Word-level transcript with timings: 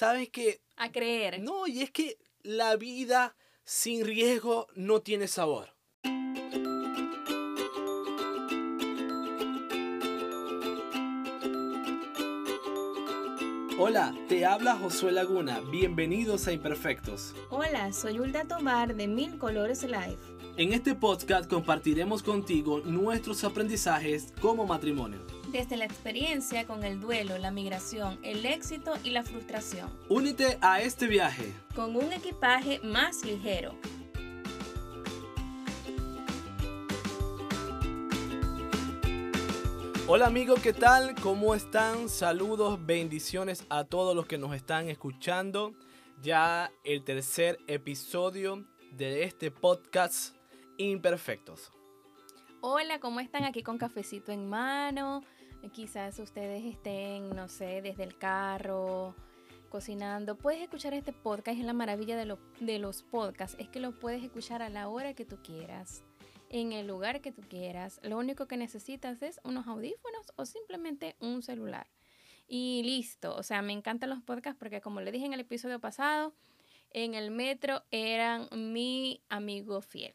sabes 0.00 0.30
que... 0.30 0.62
A 0.78 0.90
creer. 0.90 1.42
No, 1.42 1.66
y 1.66 1.82
es 1.82 1.90
que 1.90 2.16
la 2.42 2.74
vida 2.76 3.36
sin 3.64 4.06
riesgo 4.06 4.66
no 4.74 5.02
tiene 5.02 5.28
sabor. 5.28 5.74
Hola, 13.78 14.14
te 14.30 14.46
habla 14.46 14.76
Josué 14.76 15.12
Laguna. 15.12 15.60
Bienvenidos 15.70 16.46
a 16.46 16.52
Imperfectos. 16.52 17.34
Hola, 17.50 17.92
soy 17.92 18.20
Hulda 18.20 18.46
Tomar 18.46 18.94
de 18.94 19.06
Mil 19.06 19.36
Colores 19.36 19.82
Life. 19.82 20.16
En 20.56 20.72
este 20.72 20.94
podcast 20.94 21.48
compartiremos 21.48 22.22
contigo 22.22 22.80
nuestros 22.80 23.44
aprendizajes 23.44 24.32
como 24.40 24.66
matrimonio. 24.66 25.39
Desde 25.52 25.76
la 25.76 25.84
experiencia 25.84 26.64
con 26.64 26.84
el 26.84 27.00
duelo, 27.00 27.36
la 27.36 27.50
migración, 27.50 28.20
el 28.22 28.46
éxito 28.46 28.92
y 29.02 29.10
la 29.10 29.24
frustración. 29.24 29.90
Únete 30.08 30.58
a 30.60 30.80
este 30.80 31.08
viaje. 31.08 31.52
Con 31.74 31.96
un 31.96 32.12
equipaje 32.12 32.78
más 32.84 33.24
ligero. 33.24 33.74
Hola 40.06 40.26
amigos, 40.26 40.60
¿qué 40.62 40.72
tal? 40.72 41.16
¿Cómo 41.20 41.56
están? 41.56 42.08
Saludos, 42.08 42.78
bendiciones 42.86 43.66
a 43.70 43.82
todos 43.82 44.14
los 44.14 44.26
que 44.26 44.38
nos 44.38 44.54
están 44.54 44.88
escuchando. 44.88 45.74
Ya 46.22 46.70
el 46.84 47.02
tercer 47.02 47.58
episodio 47.66 48.64
de 48.92 49.24
este 49.24 49.50
podcast 49.50 50.36
Imperfectos. 50.76 51.72
Hola, 52.60 53.00
¿cómo 53.00 53.18
están? 53.18 53.42
Aquí 53.42 53.64
con 53.64 53.78
cafecito 53.78 54.30
en 54.30 54.48
mano. 54.48 55.24
Quizás 55.72 56.18
ustedes 56.18 56.64
estén, 56.64 57.30
no 57.30 57.48
sé, 57.48 57.82
desde 57.82 58.02
el 58.02 58.16
carro, 58.16 59.14
cocinando. 59.68 60.36
Puedes 60.36 60.62
escuchar 60.62 60.94
este 60.94 61.12
podcast, 61.12 61.58
es 61.58 61.64
la 61.64 61.72
maravilla 61.72 62.16
de, 62.16 62.36
de 62.60 62.78
los 62.78 63.02
podcasts, 63.02 63.56
es 63.60 63.68
que 63.68 63.80
lo 63.80 63.98
puedes 63.98 64.22
escuchar 64.22 64.62
a 64.62 64.68
la 64.68 64.88
hora 64.88 65.14
que 65.14 65.24
tú 65.24 65.36
quieras 65.42 66.02
en 66.50 66.72
el 66.72 66.86
lugar 66.86 67.20
que 67.20 67.32
tú 67.32 67.42
quieras. 67.48 68.00
Lo 68.02 68.18
único 68.18 68.46
que 68.46 68.56
necesitas 68.56 69.22
es 69.22 69.40
unos 69.44 69.66
audífonos 69.66 70.32
o 70.36 70.44
simplemente 70.44 71.16
un 71.20 71.42
celular. 71.42 71.86
Y 72.48 72.82
listo. 72.84 73.34
O 73.36 73.44
sea, 73.44 73.62
me 73.62 73.72
encantan 73.72 74.10
los 74.10 74.20
podcasts 74.22 74.58
porque 74.58 74.80
como 74.80 75.00
le 75.00 75.12
dije 75.12 75.24
en 75.24 75.32
el 75.32 75.40
episodio 75.40 75.78
pasado, 75.78 76.34
en 76.92 77.14
el 77.14 77.30
metro 77.30 77.82
eran 77.90 78.48
mi 78.52 79.22
amigo 79.28 79.80
fiel. 79.80 80.14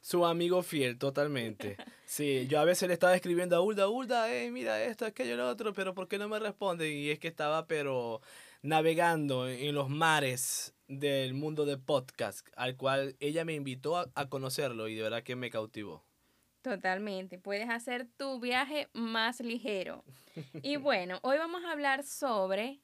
Su 0.00 0.24
amigo 0.24 0.62
fiel, 0.62 0.98
totalmente. 0.98 1.76
Sí, 2.06 2.46
yo 2.48 2.60
a 2.60 2.64
veces 2.64 2.88
le 2.88 2.94
estaba 2.94 3.14
escribiendo 3.14 3.56
a 3.56 3.60
Ulda, 3.60 3.88
Ulda, 3.88 4.32
eh, 4.32 4.50
mira 4.50 4.82
esto, 4.82 5.04
aquello, 5.04 5.36
lo 5.36 5.48
otro, 5.48 5.72
pero 5.72 5.94
¿por 5.94 6.08
qué 6.08 6.18
no 6.18 6.28
me 6.28 6.38
responde? 6.38 6.90
Y 6.90 7.10
es 7.10 7.18
que 7.18 7.28
estaba, 7.28 7.66
pero 7.66 8.20
navegando 8.62 9.48
en 9.48 9.74
los 9.74 9.88
mares 9.88 10.74
del 10.88 11.34
mundo 11.34 11.66
de 11.66 11.76
podcast, 11.76 12.48
al 12.56 12.76
cual 12.76 13.16
ella 13.20 13.44
me 13.44 13.54
invitó 13.54 13.96
a, 13.96 14.28
conocerlo 14.28 14.88
y 14.88 14.94
de 14.94 15.02
verdad 15.02 15.22
que 15.22 15.36
me 15.36 15.50
cautivó. 15.50 16.04
Totalmente, 16.62 17.38
puedes 17.38 17.68
hacer 17.68 18.08
tu 18.16 18.40
viaje 18.40 18.88
más 18.92 19.40
ligero. 19.40 20.04
Y 20.62 20.76
bueno, 20.76 21.18
hoy 21.22 21.38
vamos 21.38 21.64
a 21.64 21.72
hablar 21.72 22.04
sobre 22.04 22.80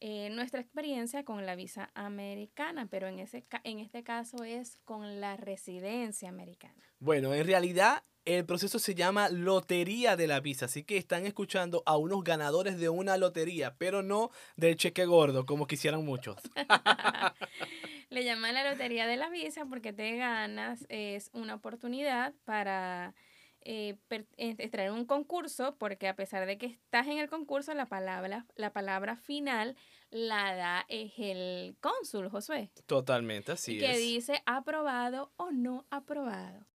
eh, 0.00 0.30
nuestra 0.30 0.60
experiencia 0.60 1.24
con 1.24 1.44
la 1.44 1.54
visa 1.54 1.90
americana, 1.94 2.86
pero 2.90 3.06
en, 3.06 3.18
ese, 3.18 3.44
en 3.64 3.80
este 3.80 4.02
caso 4.02 4.44
es 4.44 4.78
con 4.84 5.20
la 5.20 5.36
residencia 5.36 6.28
americana. 6.28 6.82
Bueno, 6.98 7.34
en 7.34 7.46
realidad 7.46 8.02
el 8.24 8.44
proceso 8.44 8.78
se 8.78 8.94
llama 8.94 9.28
Lotería 9.28 10.16
de 10.16 10.26
la 10.26 10.40
Visa, 10.40 10.66
así 10.66 10.84
que 10.84 10.96
están 10.96 11.26
escuchando 11.26 11.82
a 11.86 11.96
unos 11.96 12.22
ganadores 12.22 12.78
de 12.78 12.88
una 12.88 13.16
lotería, 13.16 13.76
pero 13.76 14.02
no 14.02 14.30
del 14.56 14.76
cheque 14.76 15.04
gordo, 15.04 15.46
como 15.46 15.66
quisieran 15.66 16.04
muchos. 16.04 16.36
Le 18.10 18.24
llaman 18.24 18.54
la 18.54 18.70
Lotería 18.70 19.06
de 19.06 19.16
la 19.16 19.30
Visa 19.30 19.66
porque 19.66 19.92
te 19.92 20.16
ganas, 20.16 20.84
es 20.88 21.30
una 21.32 21.54
oportunidad 21.54 22.34
para 22.44 23.14
eh, 23.62 23.98
extraer 24.36 24.90
un 24.90 25.04
concurso, 25.04 25.76
porque 25.78 26.08
a 26.08 26.16
pesar 26.16 26.46
de 26.46 26.58
que 26.58 26.66
estás 26.66 27.06
en 27.06 27.18
el 27.18 27.28
concurso, 27.28 27.74
la 27.74 27.86
palabra, 27.86 28.46
la 28.54 28.72
palabra 28.72 29.16
final 29.16 29.76
la 30.10 30.54
da 30.54 30.86
es 30.88 31.12
el 31.18 31.76
cónsul, 31.80 32.28
Josué. 32.30 32.70
Totalmente, 32.86 33.52
así 33.52 33.78
es. 33.78 33.84
Que 33.84 33.98
dice 33.98 34.42
aprobado 34.46 35.32
o 35.36 35.50
no 35.50 35.86
aprobado. 35.90 36.66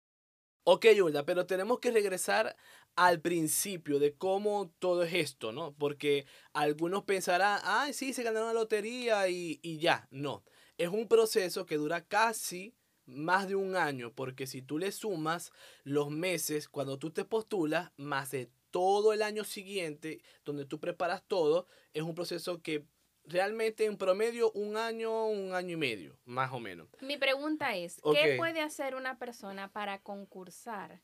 Ok, 0.63 0.87
Yulda, 0.95 1.25
pero 1.25 1.45
tenemos 1.45 1.79
que 1.79 1.91
regresar 1.91 2.55
al 2.95 3.21
principio 3.21 3.99
de 3.99 4.15
cómo 4.15 4.71
todo 4.79 5.03
es 5.03 5.13
esto, 5.13 5.51
¿no? 5.51 5.75
Porque 5.75 6.25
algunos 6.53 7.03
pensarán, 7.03 7.59
ay, 7.63 7.93
sí, 7.93 8.13
se 8.13 8.23
ganaron 8.23 8.47
la 8.47 8.53
lotería 8.53 9.27
y, 9.27 9.59
y 9.61 9.77
ya. 9.77 10.07
No, 10.11 10.43
es 10.77 10.89
un 10.89 11.07
proceso 11.07 11.65
que 11.65 11.77
dura 11.77 12.05
casi 12.05 12.73
más 13.05 13.47
de 13.47 13.55
un 13.55 13.75
año, 13.75 14.11
porque 14.13 14.47
si 14.47 14.61
tú 14.61 14.77
le 14.77 14.91
sumas 14.91 15.51
los 15.83 16.09
meses 16.09 16.67
cuando 16.69 16.97
tú 16.97 17.11
te 17.11 17.25
postulas, 17.25 17.91
más 17.97 18.31
de 18.31 18.49
todo 18.71 19.13
el 19.13 19.21
año 19.21 19.43
siguiente, 19.43 20.21
donde 20.43 20.65
tú 20.65 20.79
preparas 20.79 21.23
todo, 21.27 21.67
es 21.93 22.03
un 22.03 22.13
proceso 22.13 22.61
que 22.61 22.85
realmente 23.23 23.85
en 23.85 23.97
promedio 23.97 24.51
un 24.51 24.77
año, 24.77 25.27
un 25.27 25.53
año 25.53 25.73
y 25.73 25.77
medio, 25.77 26.17
más 26.25 26.51
o 26.51 26.59
menos. 26.59 26.89
Mi 27.01 27.17
pregunta 27.17 27.75
es, 27.75 28.01
¿qué 28.13 28.35
puede 28.37 28.61
hacer 28.61 28.95
una 28.95 29.17
persona 29.17 29.71
para 29.71 30.01
concursar 30.01 31.01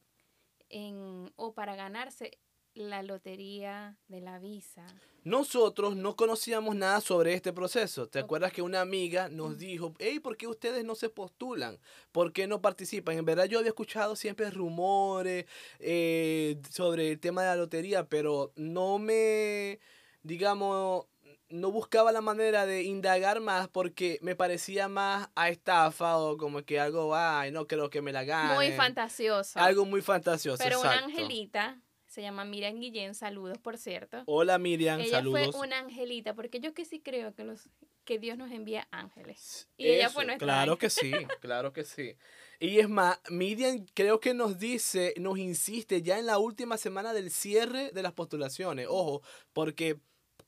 en, 0.69 1.31
o 1.35 1.53
para 1.53 1.75
ganarse 1.75 2.39
la 2.73 3.03
lotería 3.03 3.97
de 4.07 4.21
la 4.21 4.39
visa? 4.39 4.85
Nosotros 5.23 5.95
no 5.95 6.15
conocíamos 6.15 6.75
nada 6.75 6.99
sobre 6.99 7.33
este 7.33 7.53
proceso. 7.53 8.07
¿Te 8.07 8.19
acuerdas 8.19 8.51
que 8.51 8.63
una 8.63 8.81
amiga 8.81 9.29
nos 9.29 9.57
dijo, 9.57 9.93
hey, 9.99 10.19
¿por 10.19 10.35
qué 10.35 10.47
ustedes 10.47 10.83
no 10.83 10.95
se 10.95 11.09
postulan? 11.09 11.77
¿Por 12.11 12.33
qué 12.33 12.47
no 12.47 12.61
participan? 12.61 13.17
En 13.17 13.25
verdad 13.25 13.45
yo 13.45 13.59
había 13.59 13.69
escuchado 13.69 14.15
siempre 14.15 14.49
rumores 14.49 15.45
eh, 15.79 16.59
sobre 16.69 17.11
el 17.11 17.19
tema 17.19 17.43
de 17.43 17.49
la 17.49 17.55
lotería, 17.55 18.09
pero 18.09 18.51
no 18.55 18.97
me, 18.97 19.79
digamos, 20.23 21.05
no 21.49 21.71
buscaba 21.71 22.11
la 22.11 22.21
manera 22.21 22.65
de 22.65 22.83
indagar 22.83 23.41
más 23.41 23.67
porque 23.67 24.17
me 24.21 24.35
parecía 24.35 24.88
más 24.88 25.29
a 25.35 25.49
estafa 25.49 26.17
o 26.17 26.38
como 26.38 26.63
que 26.63 26.79
algo, 26.79 27.15
ay, 27.15 27.51
no 27.51 27.67
creo 27.67 27.89
que 27.89 28.01
me 28.01 28.11
la 28.11 28.23
gane. 28.23 28.55
Muy 28.55 28.71
fantasioso. 28.71 29.59
Algo 29.59 29.85
muy 29.85 30.01
fantasioso. 30.01 30.63
Pero 30.63 30.79
una 30.79 30.97
angelita, 30.97 31.79
se 32.11 32.22
llama 32.22 32.44
Miriam 32.44 32.77
Guillén, 32.77 33.16
saludos 33.16 33.57
por 33.57 33.77
cierto. 33.77 34.23
Hola 34.25 34.57
Miriam, 34.57 35.01
saludos. 35.05 35.41
Ella 35.44 35.51
fue 35.53 35.66
una 35.66 35.79
angelita 35.79 36.35
porque 36.35 36.59
yo 36.59 36.73
que 36.73 36.83
sí 36.83 36.99
creo 36.99 37.33
que 37.33 37.45
los 37.45 37.69
que 38.03 38.19
Dios 38.19 38.38
nos 38.38 38.51
envía 38.51 38.85
ángeles. 38.91 39.69
Y 39.77 39.88
ella 39.88 40.09
fue 40.09 40.25
nuestra 40.25 40.45
Claro 40.45 40.77
que 40.77 40.89
sí, 40.89 41.09
claro 41.39 41.71
que 41.71 41.85
sí. 41.85 42.17
Y 42.59 42.79
es 42.79 42.89
más, 42.89 43.17
Miriam 43.29 43.85
creo 43.94 44.19
que 44.19 44.33
nos 44.33 44.59
dice, 44.59 45.13
nos 45.17 45.39
insiste 45.39 46.01
ya 46.01 46.19
en 46.19 46.25
la 46.25 46.38
última 46.38 46.75
semana 46.75 47.13
del 47.13 47.31
cierre 47.31 47.91
de 47.91 48.03
las 48.03 48.11
postulaciones. 48.11 48.88
Ojo, 48.89 49.21
porque 49.53 50.01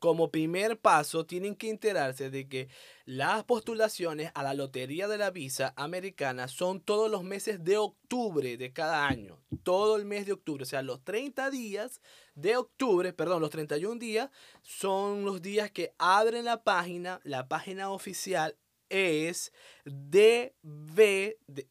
como 0.04 0.32
primer 0.32 0.78
paso 0.78 1.26
tienen 1.26 1.56
que 1.56 1.70
enterarse 1.70 2.30
de 2.30 2.50
que 2.50 2.68
las 3.06 3.46
postulaciones 3.46 4.34
a 4.36 4.44
la 4.44 4.54
Lotería 4.54 5.08
de 5.08 5.18
la 5.18 5.32
Visa 5.32 5.74
Americana 5.78 6.50
son 6.50 6.82
todos 6.82 7.10
los 7.10 7.24
meses 7.24 7.64
de 7.64 7.78
octubre 7.78 8.58
de 8.58 8.74
cada 8.74 9.08
año. 9.08 9.40
Todo 9.64 9.96
el 9.96 10.04
mes 10.04 10.26
de 10.26 10.34
octubre. 10.34 10.64
O 10.64 10.66
sea, 10.66 10.82
los 10.82 11.02
30 11.06 11.50
días 11.52 12.02
de 12.36 12.58
octubre, 12.58 13.14
perdón, 13.14 13.40
los 13.40 13.50
31 13.52 13.98
días 13.98 14.30
son 14.62 15.24
los 15.24 15.42
días 15.42 15.72
que 15.72 15.94
abren 15.98 16.44
la 16.44 16.66
página. 16.66 17.22
La 17.24 17.48
página 17.48 17.90
oficial 17.90 18.58
es 18.90 19.54
DV, 19.86 21.38
de, 21.48 21.68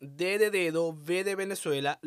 de 0.00 0.50
dedo, 0.50 0.88
V 0.88 1.22
de 1.22 1.36
Venezuela. 1.36 2.00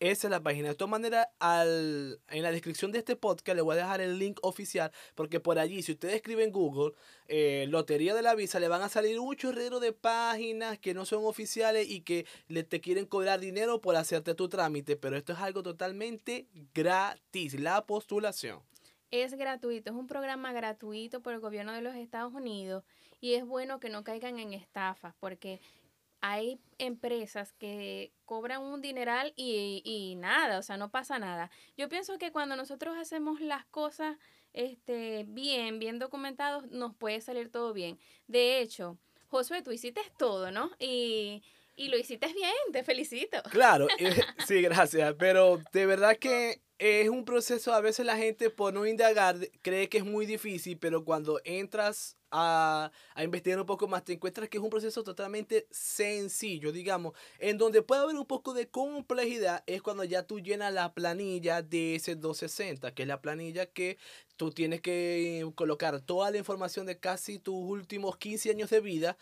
Esa 0.00 0.28
es 0.28 0.30
la 0.30 0.42
página. 0.42 0.68
De 0.68 0.74
todas 0.74 0.90
maneras, 0.90 1.28
al, 1.40 2.18
en 2.30 2.42
la 2.42 2.50
descripción 2.50 2.90
de 2.90 3.00
este 3.00 3.16
podcast 3.16 3.54
le 3.54 3.60
voy 3.60 3.74
a 3.74 3.80
dejar 3.80 4.00
el 4.00 4.18
link 4.18 4.38
oficial, 4.40 4.90
porque 5.14 5.40
por 5.40 5.58
allí, 5.58 5.82
si 5.82 5.92
ustedes 5.92 6.14
escriben 6.14 6.52
Google, 6.52 6.94
eh, 7.28 7.66
Lotería 7.68 8.14
de 8.14 8.22
la 8.22 8.34
Visa, 8.34 8.58
le 8.60 8.68
van 8.68 8.80
a 8.80 8.88
salir 8.88 9.20
un 9.20 9.36
chorrero 9.36 9.78
de 9.78 9.92
páginas 9.92 10.78
que 10.78 10.94
no 10.94 11.04
son 11.04 11.26
oficiales 11.26 11.86
y 11.86 12.00
que 12.00 12.24
le, 12.48 12.64
te 12.64 12.80
quieren 12.80 13.04
cobrar 13.04 13.40
dinero 13.40 13.82
por 13.82 13.94
hacerte 13.94 14.34
tu 14.34 14.48
trámite, 14.48 14.96
pero 14.96 15.18
esto 15.18 15.34
es 15.34 15.38
algo 15.40 15.62
totalmente 15.62 16.46
gratis, 16.72 17.60
la 17.60 17.84
postulación. 17.84 18.60
Es 19.10 19.34
gratuito, 19.34 19.90
es 19.90 19.96
un 19.96 20.06
programa 20.06 20.54
gratuito 20.54 21.20
por 21.20 21.34
el 21.34 21.40
gobierno 21.40 21.74
de 21.74 21.82
los 21.82 21.94
Estados 21.94 22.32
Unidos 22.32 22.84
y 23.20 23.34
es 23.34 23.44
bueno 23.44 23.80
que 23.80 23.90
no 23.90 24.02
caigan 24.02 24.38
en 24.38 24.54
estafas, 24.54 25.14
porque 25.20 25.60
hay 26.20 26.60
empresas 26.78 27.52
que 27.54 28.12
cobran 28.24 28.62
un 28.62 28.80
dineral 28.82 29.32
y, 29.36 29.82
y, 29.84 30.16
nada, 30.16 30.58
o 30.58 30.62
sea, 30.62 30.76
no 30.76 30.90
pasa 30.90 31.18
nada. 31.18 31.50
Yo 31.76 31.88
pienso 31.88 32.18
que 32.18 32.32
cuando 32.32 32.56
nosotros 32.56 32.96
hacemos 32.98 33.40
las 33.40 33.64
cosas 33.66 34.16
este, 34.52 35.24
bien, 35.28 35.78
bien 35.78 35.98
documentados, 35.98 36.70
nos 36.70 36.94
puede 36.94 37.20
salir 37.20 37.50
todo 37.50 37.72
bien. 37.72 37.98
De 38.26 38.60
hecho, 38.60 38.98
Josué, 39.28 39.62
tú 39.62 39.72
hiciste 39.72 40.00
todo, 40.18 40.50
¿no? 40.50 40.70
Y, 40.78 41.42
Y 41.76 41.88
lo 41.88 41.96
hiciste 41.96 42.26
bien, 42.34 42.52
te 42.72 42.84
felicito. 42.84 43.42
Claro, 43.50 43.88
eh, 43.98 44.20
sí, 44.46 44.60
gracias. 44.60 45.14
Pero 45.18 45.60
de 45.72 45.86
verdad 45.86 46.16
que 46.18 46.60
es 46.78 47.08
un 47.08 47.24
proceso, 47.24 47.72
a 47.72 47.80
veces 47.80 48.04
la 48.04 48.16
gente 48.16 48.50
por 48.50 48.74
no 48.74 48.86
indagar 48.86 49.36
cree 49.62 49.88
que 49.88 49.98
es 49.98 50.04
muy 50.04 50.26
difícil, 50.26 50.78
pero 50.78 51.04
cuando 51.04 51.40
entras 51.44 52.16
a, 52.30 52.90
a, 53.14 53.24
investigar 53.24 53.60
un 53.60 53.66
poco 53.66 53.88
más, 53.88 54.04
te 54.04 54.14
encuentras 54.14 54.48
que 54.48 54.58
es 54.58 54.62
un 54.64 54.70
proceso 54.70 55.02
totalmente 55.02 55.66
sencillo, 55.70 56.72
digamos, 56.72 57.14
en 57.38 57.58
donde 57.58 57.82
puede 57.82 58.02
haber 58.02 58.16
un 58.16 58.26
poco 58.26 58.54
de 58.54 58.68
complejidad, 58.68 59.62
es 59.66 59.82
cuando 59.82 60.04
ya 60.04 60.24
tú 60.24 60.40
llenas 60.40 60.72
la 60.72 60.92
planilla 60.94 61.62
de 61.62 61.96
ese 61.96 62.16
260, 62.16 62.94
que 62.94 63.02
es 63.02 63.08
la 63.08 63.20
planilla 63.20 63.66
que 63.66 63.98
tú 64.36 64.50
tienes 64.50 64.80
que 64.80 65.48
colocar 65.54 66.00
toda 66.00 66.30
la 66.30 66.38
información 66.38 66.86
de 66.86 66.98
casi 66.98 67.38
tus 67.38 67.54
últimos 67.54 68.16
15 68.16 68.50
años 68.50 68.70
de 68.70 68.80
vida 68.80 69.16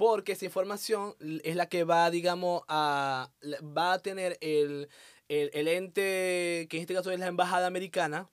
porque 0.00 0.32
esa 0.32 0.46
información 0.46 1.14
es 1.44 1.56
la 1.56 1.68
que 1.68 1.84
va, 1.84 2.10
digamos, 2.10 2.62
a, 2.68 3.30
va 3.76 3.92
a 3.92 3.98
tener 3.98 4.38
el, 4.40 4.88
el, 5.28 5.50
el 5.52 5.68
ente, 5.68 6.66
que 6.70 6.78
en 6.78 6.80
este 6.80 6.94
caso 6.94 7.10
es 7.10 7.20
la 7.20 7.26
embajada 7.26 7.66
americana, 7.66 8.30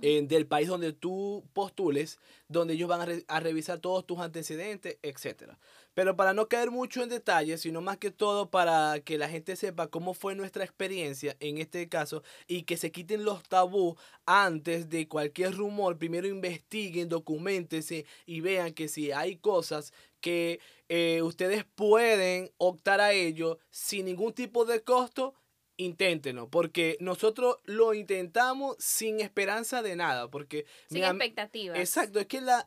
en, 0.00 0.28
del 0.28 0.46
país 0.46 0.68
donde 0.68 0.92
tú 0.92 1.44
postules, 1.52 2.18
donde 2.48 2.74
ellos 2.74 2.88
van 2.88 3.00
a, 3.00 3.34
a, 3.34 3.40
revisar 3.40 3.78
todos 3.78 4.06
tus 4.06 4.18
antecedentes, 4.18 4.98
etc. 5.02 5.52
Pero 5.94 6.16
para 6.16 6.34
no 6.34 6.48
caer 6.48 6.70
mucho 6.70 7.02
en 7.02 7.08
detalles, 7.08 7.60
sino 7.60 7.80
más 7.80 7.98
que 7.98 8.10
todo 8.10 8.50
para 8.50 9.00
que 9.00 9.18
la 9.18 9.28
gente 9.28 9.56
sepa 9.56 9.88
cómo 9.88 10.14
fue 10.14 10.34
nuestra 10.34 10.64
experiencia 10.64 11.36
en 11.40 11.58
este 11.58 11.88
caso 11.88 12.22
y 12.46 12.62
que 12.62 12.76
se 12.76 12.92
quiten 12.92 13.24
los 13.24 13.42
tabú 13.42 13.96
antes 14.26 14.88
de 14.88 15.08
cualquier 15.08 15.54
rumor, 15.54 15.98
primero 15.98 16.26
investiguen, 16.26 17.08
documentense 17.08 18.06
y 18.26 18.40
vean 18.40 18.72
que 18.72 18.88
si 18.88 19.12
hay 19.12 19.36
cosas 19.36 19.92
que 20.20 20.60
eh, 20.88 21.20
ustedes 21.22 21.64
pueden 21.74 22.50
optar 22.56 23.00
a 23.00 23.12
ello 23.12 23.58
sin 23.70 24.06
ningún 24.06 24.32
tipo 24.32 24.64
de 24.64 24.82
costo, 24.82 25.34
inténtenlo, 25.76 26.48
porque 26.48 26.96
nosotros 27.00 27.56
lo 27.64 27.94
intentamos 27.94 28.76
sin 28.78 29.20
esperanza 29.20 29.82
de 29.82 29.96
nada, 29.96 30.30
porque... 30.30 30.66
Sin 30.88 31.04
expectativas. 31.04 31.78
Exacto, 31.78 32.20
es 32.20 32.26
que 32.26 32.40
la, 32.40 32.66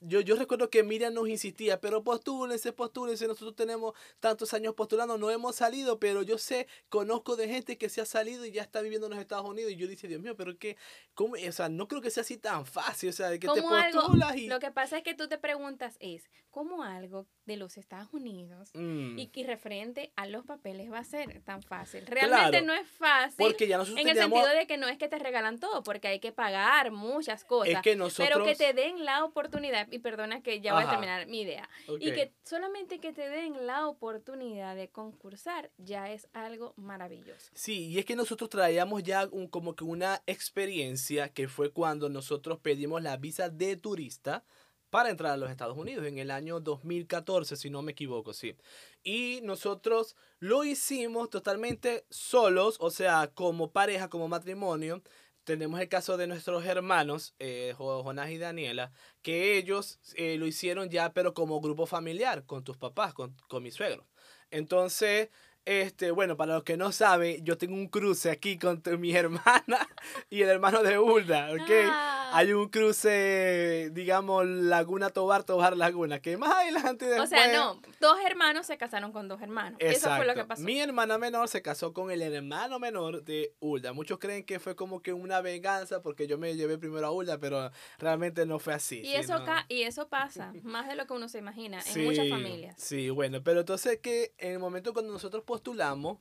yo, 0.00 0.20
yo 0.20 0.36
recuerdo 0.36 0.70
que 0.70 0.82
Miriam 0.82 1.14
nos 1.14 1.28
insistía, 1.28 1.80
pero 1.80 2.04
postúlense, 2.04 2.72
postúlense, 2.72 3.26
nosotros 3.26 3.56
tenemos 3.56 3.94
tantos 4.20 4.54
años 4.54 4.74
postulando, 4.74 5.18
no 5.18 5.30
hemos 5.30 5.56
salido, 5.56 5.98
pero 5.98 6.22
yo 6.22 6.38
sé, 6.38 6.66
conozco 6.88 7.36
de 7.36 7.48
gente 7.48 7.76
que 7.76 7.88
se 7.88 8.00
ha 8.00 8.06
salido 8.06 8.44
y 8.46 8.52
ya 8.52 8.62
está 8.62 8.80
viviendo 8.80 9.06
en 9.06 9.12
los 9.12 9.20
Estados 9.20 9.48
Unidos, 9.48 9.72
y 9.72 9.76
yo 9.76 9.86
dije, 9.86 10.08
Dios 10.08 10.20
mío, 10.20 10.36
pero 10.36 10.56
que, 10.56 10.76
¿cómo? 11.14 11.34
O 11.34 11.52
sea, 11.52 11.68
no 11.68 11.88
creo 11.88 12.00
que 12.00 12.10
sea 12.10 12.22
así 12.22 12.36
tan 12.36 12.66
fácil, 12.66 13.10
o 13.10 13.12
sea, 13.12 13.30
de 13.30 13.38
que 13.38 13.48
te 13.48 13.62
postulas 13.62 13.94
algo, 13.94 14.38
y... 14.38 14.46
Lo 14.46 14.60
que 14.60 14.70
pasa 14.70 14.98
es 14.98 15.02
que 15.02 15.14
tú 15.14 15.28
te 15.28 15.38
preguntas 15.38 15.96
es, 16.00 16.30
¿cómo 16.50 16.82
algo 16.82 17.26
de 17.46 17.56
los 17.56 17.76
Estados 17.76 18.12
Unidos 18.12 18.70
mm. 18.74 19.18
y 19.18 19.28
que 19.28 19.44
referente 19.44 20.12
a 20.16 20.26
los 20.26 20.44
papeles 20.44 20.90
va 20.90 20.98
a 20.98 21.04
ser 21.04 21.40
tan 21.42 21.62
fácil? 21.62 22.06
Realmente 22.06 22.50
claro, 22.50 22.66
no 22.66 22.74
es 22.74 22.88
fácil. 22.88 23.36
Porque 23.38 23.66
ya 23.66 23.78
nosotros 23.78 24.00
en 24.00 24.08
el 24.08 24.16
sentido 24.16 24.48
de 24.48 24.66
que 24.66 24.76
no 24.76 24.88
es 24.88 24.98
que 24.98 25.08
te 25.08 25.18
regalan 25.18 25.58
todo, 25.58 25.82
porque 25.82 26.08
hay 26.08 26.20
que 26.20 26.32
pagar 26.32 26.90
muchas 26.90 27.44
cosas. 27.44 27.74
Es 27.74 27.80
que 27.82 27.96
nosotros... 27.96 28.28
Pero 28.28 28.44
que 28.44 28.54
te 28.54 28.72
den 28.72 29.04
la 29.04 29.24
oportunidad, 29.24 29.90
y 29.90 29.98
perdona 29.98 30.42
que 30.42 30.60
ya 30.60 30.74
voy 30.74 30.84
a 30.84 30.90
terminar 30.90 31.26
mi 31.26 31.42
idea, 31.42 31.68
okay. 31.86 32.08
y 32.08 32.12
que 32.12 32.32
solamente 32.42 33.00
que 33.00 33.12
te 33.12 33.28
den 33.28 33.66
la 33.66 33.86
oportunidad 33.86 34.76
de 34.76 34.88
concursar 34.88 35.70
ya 35.78 36.10
es 36.10 36.28
algo 36.32 36.74
maravilloso. 36.76 37.50
Sí, 37.54 37.88
y 37.88 37.98
es 37.98 38.04
que 38.04 38.16
nosotros 38.16 38.50
traíamos 38.50 39.02
ya 39.02 39.26
un, 39.30 39.48
como 39.48 39.74
que 39.74 39.84
una 39.84 40.22
experiencia 40.26 41.28
que 41.28 41.48
fue 41.48 41.70
cuando 41.70 42.08
nosotros 42.08 42.58
pedimos 42.60 43.02
la 43.02 43.16
visa 43.16 43.48
de 43.48 43.76
turista 43.76 44.44
para 44.94 45.10
entrar 45.10 45.32
a 45.32 45.36
los 45.36 45.50
Estados 45.50 45.76
Unidos 45.76 46.06
en 46.06 46.18
el 46.18 46.30
año 46.30 46.60
2014, 46.60 47.56
si 47.56 47.68
no 47.68 47.82
me 47.82 47.90
equivoco, 47.90 48.32
sí. 48.32 48.54
Y 49.02 49.40
nosotros 49.42 50.14
lo 50.38 50.62
hicimos 50.62 51.30
totalmente 51.30 52.06
solos, 52.10 52.76
o 52.78 52.90
sea, 52.90 53.28
como 53.34 53.72
pareja, 53.72 54.08
como 54.08 54.28
matrimonio. 54.28 55.02
Tenemos 55.42 55.80
el 55.80 55.88
caso 55.88 56.16
de 56.16 56.28
nuestros 56.28 56.64
hermanos, 56.64 57.34
eh, 57.40 57.74
Jonás 57.76 58.30
y 58.30 58.38
Daniela, 58.38 58.92
que 59.20 59.56
ellos 59.56 59.98
eh, 60.14 60.36
lo 60.38 60.46
hicieron 60.46 60.88
ya, 60.90 61.12
pero 61.12 61.34
como 61.34 61.60
grupo 61.60 61.86
familiar, 61.86 62.46
con 62.46 62.62
tus 62.62 62.76
papás, 62.76 63.14
con, 63.14 63.34
con 63.48 63.64
mi 63.64 63.72
suegro. 63.72 64.06
Entonces, 64.52 65.28
este, 65.64 66.12
bueno, 66.12 66.36
para 66.36 66.54
los 66.54 66.62
que 66.62 66.76
no 66.76 66.92
saben, 66.92 67.44
yo 67.44 67.58
tengo 67.58 67.74
un 67.74 67.88
cruce 67.88 68.30
aquí 68.30 68.58
con 68.58 68.80
mi 69.00 69.12
hermana 69.16 69.88
y 70.30 70.42
el 70.42 70.50
hermano 70.50 70.84
de 70.84 71.00
Hulda, 71.00 71.50
¿ok? 71.50 71.70
Ah. 71.86 72.23
Hay 72.34 72.52
un 72.52 72.68
cruce, 72.68 73.90
digamos, 73.92 74.44
Laguna 74.46 75.10
Tobar, 75.10 75.44
Tobar 75.44 75.76
Laguna, 75.76 76.20
que 76.20 76.36
más 76.36 76.52
adelante 76.52 77.06
después... 77.06 77.28
O 77.28 77.30
sea, 77.30 77.52
no, 77.52 77.80
dos 78.00 78.18
hermanos 78.26 78.66
se 78.66 78.76
casaron 78.76 79.12
con 79.12 79.28
dos 79.28 79.40
hermanos. 79.40 79.78
Exacto. 79.80 80.08
Eso 80.08 80.16
fue 80.16 80.26
lo 80.26 80.34
que 80.34 80.44
pasó. 80.44 80.62
Mi 80.62 80.80
hermana 80.80 81.16
menor 81.16 81.48
se 81.48 81.62
casó 81.62 81.92
con 81.92 82.10
el 82.10 82.22
hermano 82.22 82.78
menor 82.80 83.22
de 83.22 83.54
Hulda. 83.60 83.92
Muchos 83.92 84.18
creen 84.18 84.44
que 84.44 84.58
fue 84.58 84.74
como 84.74 85.00
que 85.00 85.12
una 85.12 85.40
venganza 85.40 86.02
porque 86.02 86.26
yo 86.26 86.36
me 86.36 86.56
llevé 86.56 86.76
primero 86.76 87.06
a 87.06 87.12
Hulda, 87.12 87.38
pero 87.38 87.70
realmente 87.98 88.46
no 88.46 88.58
fue 88.58 88.74
así. 88.74 88.98
Y, 88.98 89.06
¿sí? 89.06 89.14
eso, 89.14 89.38
¿no? 89.38 89.52
y 89.68 89.82
eso 89.82 90.08
pasa, 90.08 90.52
más 90.64 90.88
de 90.88 90.96
lo 90.96 91.06
que 91.06 91.12
uno 91.12 91.28
se 91.28 91.38
imagina, 91.38 91.78
en 91.78 91.84
sí, 91.84 92.00
muchas 92.00 92.28
familias. 92.28 92.74
Sí, 92.78 93.10
bueno, 93.10 93.42
pero 93.44 93.60
entonces 93.60 94.00
que 94.00 94.34
en 94.38 94.52
el 94.52 94.58
momento 94.58 94.92
cuando 94.92 95.12
nosotros 95.12 95.44
postulamos, 95.44 96.18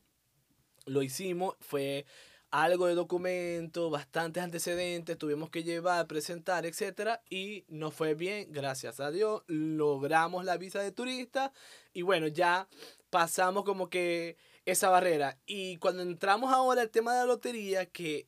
lo 0.85 1.01
hicimos, 1.01 1.55
fue 1.59 2.05
algo 2.53 2.85
de 2.85 2.93
documento, 2.93 3.89
bastantes 3.89 4.43
antecedentes, 4.43 5.17
tuvimos 5.17 5.49
que 5.49 5.63
llevar, 5.63 6.05
presentar, 6.05 6.67
etcétera, 6.67 7.23
y 7.27 7.65
nos 7.67 7.95
fue 7.95 8.13
bien, 8.13 8.51
gracias 8.51 8.99
a 8.99 9.09
Dios, 9.09 9.41
logramos 9.47 10.45
la 10.45 10.57
visa 10.57 10.79
de 10.79 10.91
turista 10.91 11.51
y 11.93 12.03
bueno, 12.03 12.27
ya 12.27 12.67
pasamos 13.09 13.63
como 13.63 13.89
que 13.89 14.37
esa 14.65 14.89
barrera. 14.89 15.39
Y 15.47 15.77
cuando 15.77 16.03
entramos 16.03 16.53
ahora 16.53 16.83
al 16.83 16.91
tema 16.91 17.13
de 17.13 17.21
la 17.21 17.25
lotería, 17.25 17.87
que 17.87 18.27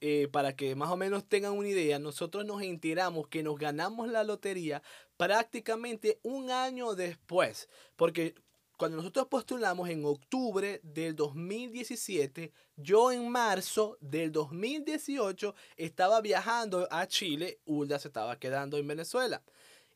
eh, 0.00 0.26
para 0.32 0.56
que 0.56 0.74
más 0.74 0.90
o 0.90 0.96
menos 0.96 1.24
tengan 1.24 1.52
una 1.52 1.68
idea, 1.68 2.00
nosotros 2.00 2.44
nos 2.44 2.60
enteramos 2.60 3.28
que 3.28 3.44
nos 3.44 3.56
ganamos 3.56 4.08
la 4.08 4.24
lotería 4.24 4.82
prácticamente 5.16 6.18
un 6.24 6.50
año 6.50 6.96
después, 6.96 7.68
porque 7.94 8.34
cuando 8.76 8.96
nosotros 8.96 9.26
postulamos 9.28 9.88
en 9.88 10.04
octubre 10.04 10.80
del 10.82 11.14
2017, 11.14 12.52
yo 12.76 13.12
en 13.12 13.28
marzo 13.28 13.96
del 14.00 14.32
2018 14.32 15.54
estaba 15.76 16.20
viajando 16.20 16.88
a 16.90 17.06
Chile, 17.06 17.60
Hulda 17.66 17.98
se 17.98 18.08
estaba 18.08 18.38
quedando 18.38 18.76
en 18.78 18.88
Venezuela. 18.88 19.42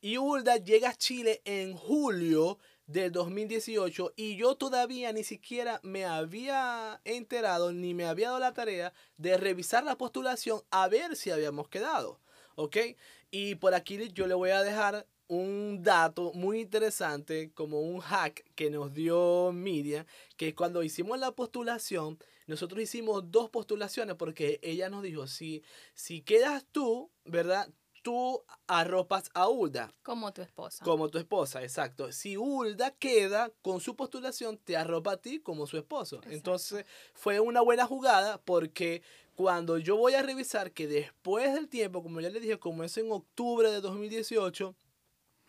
Y 0.00 0.16
Hulda 0.16 0.58
llega 0.58 0.90
a 0.90 0.94
Chile 0.94 1.42
en 1.44 1.74
julio 1.74 2.58
del 2.86 3.10
2018 3.10 4.12
y 4.16 4.36
yo 4.36 4.54
todavía 4.54 5.12
ni 5.12 5.24
siquiera 5.24 5.80
me 5.82 6.04
había 6.04 7.00
enterado 7.04 7.72
ni 7.72 7.94
me 7.94 8.06
había 8.06 8.28
dado 8.28 8.38
la 8.38 8.54
tarea 8.54 8.92
de 9.16 9.36
revisar 9.36 9.84
la 9.84 9.98
postulación 9.98 10.62
a 10.70 10.86
ver 10.88 11.16
si 11.16 11.30
habíamos 11.30 11.68
quedado. 11.68 12.20
¿Ok? 12.54 12.76
Y 13.30 13.56
por 13.56 13.74
aquí 13.74 14.08
yo 14.12 14.26
le 14.26 14.34
voy 14.34 14.50
a 14.50 14.62
dejar 14.62 15.06
un 15.28 15.82
dato 15.82 16.32
muy 16.32 16.60
interesante, 16.60 17.52
como 17.54 17.80
un 17.80 18.00
hack 18.00 18.44
que 18.54 18.70
nos 18.70 18.92
dio 18.94 19.52
Media, 19.52 20.06
que 20.36 20.54
cuando 20.54 20.82
hicimos 20.82 21.18
la 21.18 21.32
postulación, 21.32 22.18
nosotros 22.46 22.80
hicimos 22.80 23.30
dos 23.30 23.50
postulaciones 23.50 24.16
porque 24.16 24.58
ella 24.62 24.88
nos 24.88 25.02
dijo, 25.02 25.26
si, 25.26 25.62
si 25.94 26.22
quedas 26.22 26.64
tú, 26.72 27.10
¿verdad? 27.24 27.68
Tú 28.02 28.42
arropas 28.66 29.30
a 29.34 29.48
Hulda. 29.48 29.92
Como 30.02 30.32
tu 30.32 30.40
esposa. 30.40 30.82
Como 30.82 31.10
tu 31.10 31.18
esposa, 31.18 31.62
exacto. 31.62 32.10
Si 32.10 32.38
Hulda 32.38 32.92
queda 32.92 33.52
con 33.60 33.80
su 33.80 33.96
postulación, 33.96 34.56
te 34.56 34.78
arropa 34.78 35.12
a 35.12 35.16
ti 35.18 35.40
como 35.40 35.66
su 35.66 35.76
esposo. 35.76 36.16
Exacto. 36.16 36.36
Entonces 36.36 36.86
fue 37.12 37.38
una 37.38 37.60
buena 37.60 37.86
jugada 37.86 38.40
porque 38.40 39.02
cuando 39.34 39.76
yo 39.76 39.96
voy 39.96 40.14
a 40.14 40.22
revisar 40.22 40.72
que 40.72 40.86
después 40.86 41.52
del 41.52 41.68
tiempo, 41.68 42.02
como 42.02 42.20
ya 42.20 42.30
le 42.30 42.40
dije, 42.40 42.58
como 42.58 42.82
es 42.82 42.96
en 42.96 43.12
octubre 43.12 43.70
de 43.70 43.80
2018, 43.80 44.74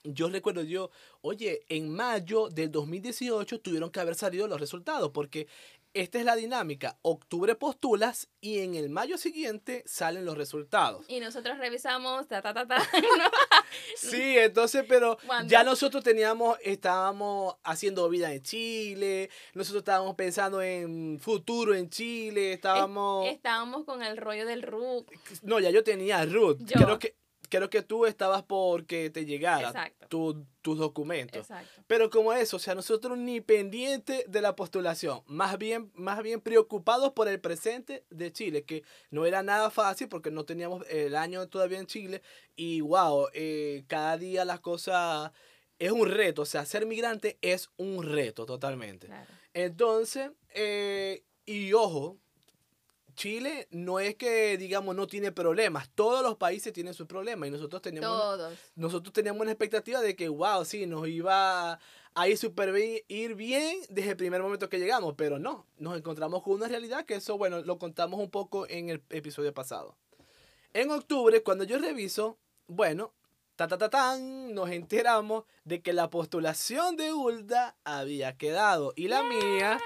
yo 0.04 0.30
recuerdo 0.30 0.64
yo, 0.64 0.92
oye, 1.22 1.66
en 1.70 1.94
mayo 1.94 2.50
del 2.50 2.72
2018 2.72 3.60
tuvieron 3.60 3.90
que 3.90 4.00
haber 4.00 4.16
salido 4.16 4.48
los 4.48 4.60
resultados, 4.60 5.12
porque 5.12 5.48
esta 5.94 6.20
es 6.20 6.26
la 6.26 6.36
dinámica. 6.36 6.98
Octubre 7.02 7.56
postulas 7.56 8.30
y 8.42 8.60
en 8.60 8.76
el 8.76 8.90
mayo 8.90 9.18
siguiente 9.18 9.84
salen 9.88 10.24
los 10.24 10.38
resultados. 10.38 11.04
Y 11.10 11.20
nosotros 11.20 11.58
revisamos, 11.58 12.28
ta, 12.28 12.42
ta, 12.42 12.54
ta, 12.54 12.68
ta. 12.68 12.78
sí, 13.98 14.38
entonces, 14.38 14.86
pero 14.88 15.18
¿Cuándo? 15.26 15.50
ya 15.50 15.64
nosotros 15.64 16.04
teníamos, 16.04 16.58
estábamos 16.64 17.56
haciendo 17.64 18.08
vida 18.08 18.32
en 18.32 18.44
Chile, 18.44 19.30
nosotros 19.56 19.82
estábamos 19.82 20.16
pensando 20.16 20.62
en 20.62 21.20
futuro 21.20 21.74
en 21.74 21.90
Chile, 21.90 22.54
estábamos... 22.54 23.28
Estábamos 23.28 23.84
con 23.86 24.04
el 24.04 24.18
rollo 24.18 24.46
del 24.46 24.62
RUT. 24.62 25.10
No, 25.42 25.60
ya 25.60 25.72
yo 25.72 25.84
tenía 25.84 26.24
RUT. 26.26 26.60
Yo. 26.60 26.86
Creo 26.86 27.00
que 27.00 27.16
creo 27.50 27.70
que 27.70 27.82
tú 27.82 28.06
estabas 28.06 28.44
porque 28.44 29.10
te 29.10 29.26
llegara 29.26 29.92
tu, 30.08 30.46
tus 30.62 30.78
documentos. 30.78 31.42
Exacto. 31.42 31.84
Pero 31.88 32.10
como 32.10 32.34
eso, 32.34 32.58
o 32.58 32.60
sea, 32.60 32.76
nosotros 32.76 33.18
ni 33.18 33.42
pendientes 33.42 34.24
de 34.28 34.42
la 34.42 34.56
postulación, 34.56 35.22
más 35.26 35.58
bien, 35.58 35.92
más 35.96 36.22
bien 36.24 36.42
preocupados 36.42 37.14
por 37.14 37.28
el 37.28 37.40
presente 37.40 38.06
de 38.10 38.32
Chile, 38.32 38.64
que 38.64 38.84
no 39.10 39.26
era 39.26 39.44
nada 39.44 39.70
fácil 39.70 40.08
porque 40.08 40.32
no 40.32 40.46
teníamos 40.46 40.86
el 40.90 41.16
año 41.16 41.48
todavía 41.48 41.80
en 41.80 41.88
Chile 41.88 42.22
y 42.56 42.82
wow, 42.82 43.28
eh, 43.34 43.84
cada 43.88 44.18
día 44.18 44.46
las 44.46 44.60
cosas 44.60 45.32
es 45.80 45.92
un 45.92 46.10
reto, 46.10 46.44
o 46.44 46.46
sea, 46.46 46.66
ser 46.66 46.86
migrante 46.86 47.38
es 47.42 47.70
un 47.78 48.04
reto 48.04 48.46
totalmente. 48.46 49.08
Claro. 49.08 49.32
Entonces, 49.54 50.32
eh, 50.54 51.24
y 51.46 51.74
ojo, 51.74 52.18
Chile 53.20 53.68
no 53.72 54.00
es 54.00 54.16
que, 54.16 54.58
digamos, 54.58 54.96
no 54.96 55.06
tiene 55.06 55.34
problemas. 55.34 55.90
Todos 55.94 56.24
los 56.24 56.38
países 56.38 56.72
tienen 56.72 56.94
sus 56.94 57.06
problemas 57.06 57.50
y 57.50 57.52
nosotros 57.52 57.82
teníamos, 57.82 58.10
Todos. 58.10 58.54
nosotros 58.78 59.12
teníamos 59.12 59.42
una 59.42 59.52
expectativa 59.52 60.00
de 60.00 60.16
que, 60.16 60.30
wow, 60.30 60.64
sí, 60.64 60.86
nos 60.86 61.06
iba 61.06 61.78
a 62.14 62.28
ir 62.30 62.38
súper 62.38 62.72
bien, 62.72 63.04
ir 63.10 63.36
bien 63.36 63.78
desde 63.90 64.12
el 64.12 64.16
primer 64.16 64.42
momento 64.42 64.70
que 64.70 64.80
llegamos, 64.80 65.16
pero 65.18 65.38
no, 65.38 65.68
nos 65.76 65.98
encontramos 65.98 66.42
con 66.44 66.54
una 66.54 66.70
realidad 66.70 67.04
que 67.04 67.16
eso, 67.16 67.38
bueno, 67.38 67.60
lo 67.60 67.78
contamos 67.78 68.22
un 68.22 68.30
poco 68.30 68.66
en 68.70 68.90
el 68.90 69.04
episodio 69.10 69.54
pasado. 69.54 69.98
En 70.72 70.90
octubre, 70.90 71.44
cuando 71.44 71.66
yo 71.66 71.78
reviso, 71.78 72.38
bueno, 72.68 73.14
ta 73.58 73.68
ta 73.68 73.78
ta 73.78 73.90
tan, 73.90 74.54
nos 74.54 74.70
enteramos 74.70 75.44
de 75.66 75.82
que 75.82 75.92
la 75.92 76.10
postulación 76.10 76.96
de 76.96 77.12
Ulda 77.12 77.76
había 77.84 78.38
quedado 78.38 78.94
y 78.96 79.10
la 79.10 79.24
mía 79.24 79.78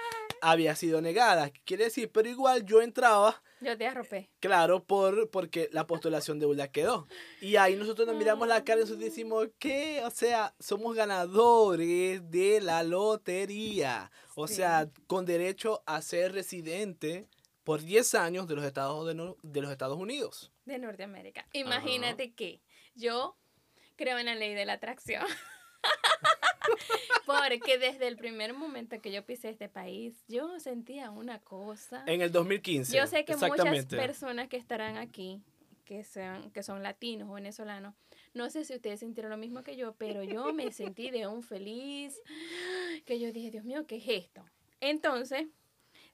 había 0.52 0.76
sido 0.76 1.02
negada. 1.02 1.52
Quiere 1.66 1.86
decir, 1.86 2.12
pero 2.12 2.30
igual 2.30 2.66
yo 2.66 2.82
entraba, 2.82 3.42
Yo 3.62 3.78
te 3.78 3.88
arropé. 3.88 4.30
claro, 4.40 4.84
por, 4.84 5.30
porque 5.30 5.70
la 5.72 5.88
postulación 5.88 6.38
de 6.40 6.46
Ulda 6.46 6.68
quedó. 6.68 7.08
Y 7.42 7.56
ahí 7.56 7.76
nosotros 7.76 8.06
nos 8.08 8.16
miramos 8.18 8.48
la 8.48 8.64
cara 8.64 8.80
y 8.82 8.84
nosotros 8.84 9.04
decimos, 9.06 9.48
¿qué? 9.58 10.02
O 10.06 10.12
sea, 10.12 10.54
somos 10.60 10.96
ganadores 10.96 12.30
de 12.30 12.60
la 12.62 12.84
lotería. 12.84 14.12
O 14.36 14.48
Sí. 14.48 14.56
sea, 14.56 14.90
con 15.08 15.26
derecho 15.26 15.82
a 15.86 16.02
ser 16.02 16.34
residente 16.34 17.28
por 17.64 17.82
10 17.82 18.14
años 18.16 18.48
de 18.48 18.56
los 18.56 18.66
Estados, 18.66 19.08
de, 19.08 19.14
no- 19.16 19.38
de 19.42 19.62
los 19.62 19.72
Estados 19.72 19.98
Unidos. 19.98 20.52
de 20.66 20.78
Norteamérica. 20.80 21.46
Imagínate 21.54 22.34
que 22.34 22.62
yo 22.96 23.38
creo 23.96 24.18
en 24.20 24.26
la 24.28 24.36
ley 24.36 24.54
de 24.54 24.66
la 24.66 24.74
atracción. 24.74 25.26
Porque 27.26 27.78
desde 27.78 28.08
el 28.08 28.18
primer 28.18 28.54
momento 28.54 29.00
que 29.02 29.12
yo 29.12 29.26
pisé 29.26 29.50
este 29.50 29.70
país, 29.70 30.24
yo 30.28 30.60
sentía 30.60 31.12
una 31.12 31.40
cosa. 31.40 32.04
En 32.08 32.22
el 32.22 32.32
2015. 32.32 32.96
Yo 32.96 33.08
sé 33.08 33.26
que 33.26 33.36
muchas 33.36 33.86
personas 33.86 34.50
que 34.50 34.58
estarán 34.58 34.98
aquí, 34.98 35.42
que, 35.86 36.04
sean, 36.04 36.52
que 36.52 36.64
son 36.64 36.84
latinos 36.84 37.30
o 37.30 37.34
venezolanos, 37.34 37.96
no 38.34 38.50
sé 38.50 38.66
si 38.66 38.76
ustedes 38.76 39.00
sintieron 39.00 39.32
lo 39.32 39.38
mismo 39.38 39.64
que 39.64 39.76
yo, 39.76 39.94
pero 39.96 40.24
yo 40.24 40.54
me 40.54 40.72
sentí 40.72 41.12
de 41.12 41.28
un 41.28 41.44
feliz, 41.44 42.20
que 43.06 43.20
yo 43.20 43.32
dije, 43.32 43.52
Dios 43.52 43.64
mío, 43.64 43.86
¿qué 43.88 43.98
es 43.98 44.08
esto? 44.08 44.44
Entonces, 44.80 45.48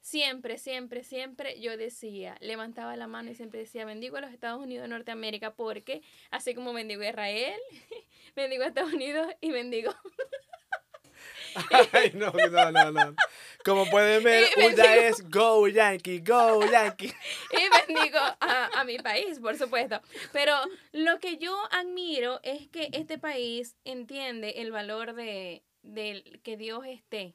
siempre, 0.00 0.58
siempre, 0.58 1.04
siempre 1.04 1.60
yo 1.60 1.76
decía, 1.76 2.36
levantaba 2.40 2.96
la 2.96 3.06
mano 3.06 3.30
y 3.30 3.34
siempre 3.34 3.60
decía, 3.60 3.84
bendigo 3.84 4.16
a 4.16 4.20
los 4.20 4.32
Estados 4.32 4.62
Unidos 4.62 4.82
de 4.82 4.88
Norteamérica 4.88 5.54
porque, 5.54 6.02
así 6.30 6.54
como 6.54 6.72
bendigo 6.72 7.02
a 7.02 7.08
Israel, 7.08 7.60
bendigo 8.36 8.64
a 8.64 8.68
Estados 8.68 8.92
Unidos 8.92 9.26
y 9.40 9.50
bendigo 9.50 9.94
Ay, 11.92 12.12
no, 12.14 12.32
no, 12.32 12.70
no, 12.70 12.92
no. 12.92 13.14
Como 13.64 13.86
pueden 13.90 14.22
ver, 14.22 14.44
bendigo. 14.56 14.82
es 14.82 15.28
Go 15.28 15.68
Yankee, 15.68 16.20
Go 16.20 16.64
Yankee. 16.70 17.12
y 17.52 17.94
bendigo 17.94 18.18
a, 18.18 18.70
a 18.74 18.84
mi 18.84 18.98
país, 18.98 19.38
por 19.38 19.56
supuesto. 19.56 20.00
Pero 20.32 20.54
lo 20.92 21.18
que 21.18 21.38
yo 21.38 21.56
admiro 21.72 22.40
es 22.42 22.68
que 22.68 22.88
este 22.92 23.18
país 23.18 23.76
entiende 23.84 24.54
el 24.56 24.72
valor 24.72 25.14
de, 25.14 25.62
de 25.82 26.40
que 26.42 26.56
Dios 26.56 26.84
esté. 26.86 27.34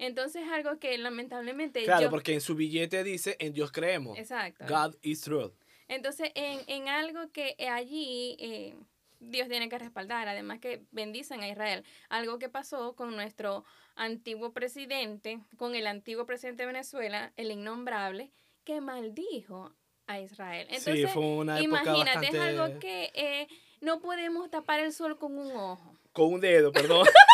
Entonces 0.00 0.42
algo 0.50 0.78
que 0.78 0.96
lamentablemente 0.96 1.84
Claro, 1.84 2.04
yo... 2.04 2.10
porque 2.10 2.32
en 2.32 2.40
su 2.40 2.54
billete 2.54 3.04
dice, 3.04 3.36
en 3.38 3.52
Dios 3.52 3.70
creemos. 3.70 4.18
Exacto. 4.18 4.64
God 4.66 4.96
is 5.02 5.20
truth. 5.20 5.52
Entonces, 5.88 6.30
en, 6.34 6.60
en 6.68 6.88
algo 6.88 7.30
que 7.32 7.54
allí 7.70 8.36
eh, 8.38 8.74
Dios 9.18 9.48
tiene 9.48 9.68
que 9.68 9.78
respaldar, 9.78 10.26
además 10.26 10.58
que 10.58 10.82
bendicen 10.90 11.42
a 11.42 11.48
Israel. 11.48 11.84
Algo 12.08 12.38
que 12.38 12.48
pasó 12.48 12.94
con 12.96 13.14
nuestro 13.14 13.64
antiguo 13.94 14.52
presidente, 14.54 15.40
con 15.58 15.74
el 15.74 15.86
antiguo 15.86 16.24
presidente 16.24 16.62
de 16.62 16.68
Venezuela, 16.68 17.32
el 17.36 17.50
innombrable, 17.50 18.30
que 18.64 18.80
maldijo 18.80 19.74
a 20.06 20.18
Israel. 20.20 20.66
Entonces, 20.70 21.08
sí, 21.08 21.12
fue 21.12 21.26
una 21.26 21.60
imagínate, 21.60 22.04
bastante... 22.04 22.28
es 22.28 22.40
algo 22.40 22.78
que 22.78 23.10
eh, 23.14 23.48
no 23.82 24.00
podemos 24.00 24.48
tapar 24.50 24.80
el 24.80 24.94
sol 24.94 25.18
con 25.18 25.38
un 25.38 25.52
ojo. 25.52 25.94
Con 26.12 26.32
un 26.32 26.40
dedo, 26.40 26.72
perdón. 26.72 27.06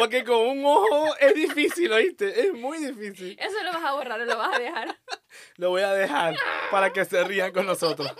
porque 0.00 0.24
con 0.24 0.38
un 0.38 0.64
ojo 0.64 1.14
es 1.18 1.34
difícil, 1.34 1.92
¿oíste? 1.92 2.40
Es 2.40 2.54
muy 2.54 2.78
difícil. 2.78 3.36
Eso 3.38 3.62
lo 3.62 3.70
vas 3.70 3.84
a 3.84 3.92
borrar 3.92 4.18
o 4.18 4.24
lo 4.24 4.38
vas 4.38 4.56
a 4.56 4.58
dejar. 4.58 4.98
Lo 5.56 5.68
voy 5.68 5.82
a 5.82 5.92
dejar 5.92 6.36
para 6.70 6.90
que 6.90 7.04
se 7.04 7.22
rían 7.22 7.52
con 7.52 7.66
nosotros. 7.66 8.10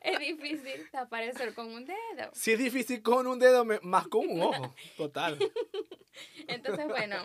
Es 0.00 0.18
difícil 0.18 0.88
tapar 0.90 1.24
el 1.24 1.36
sol 1.36 1.52
con 1.52 1.70
un 1.70 1.84
dedo. 1.84 2.30
Si 2.32 2.52
es 2.52 2.58
difícil 2.58 3.02
con 3.02 3.26
un 3.26 3.38
dedo, 3.38 3.66
más 3.82 4.08
con 4.08 4.26
un 4.26 4.40
ojo. 4.40 4.74
Total. 4.96 5.38
Entonces, 6.48 6.88
bueno, 6.88 7.16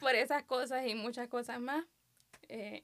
por 0.00 0.16
esas 0.16 0.42
cosas 0.42 0.84
y 0.88 0.96
muchas 0.96 1.28
cosas 1.28 1.60
más, 1.60 1.84
eh, 2.48 2.82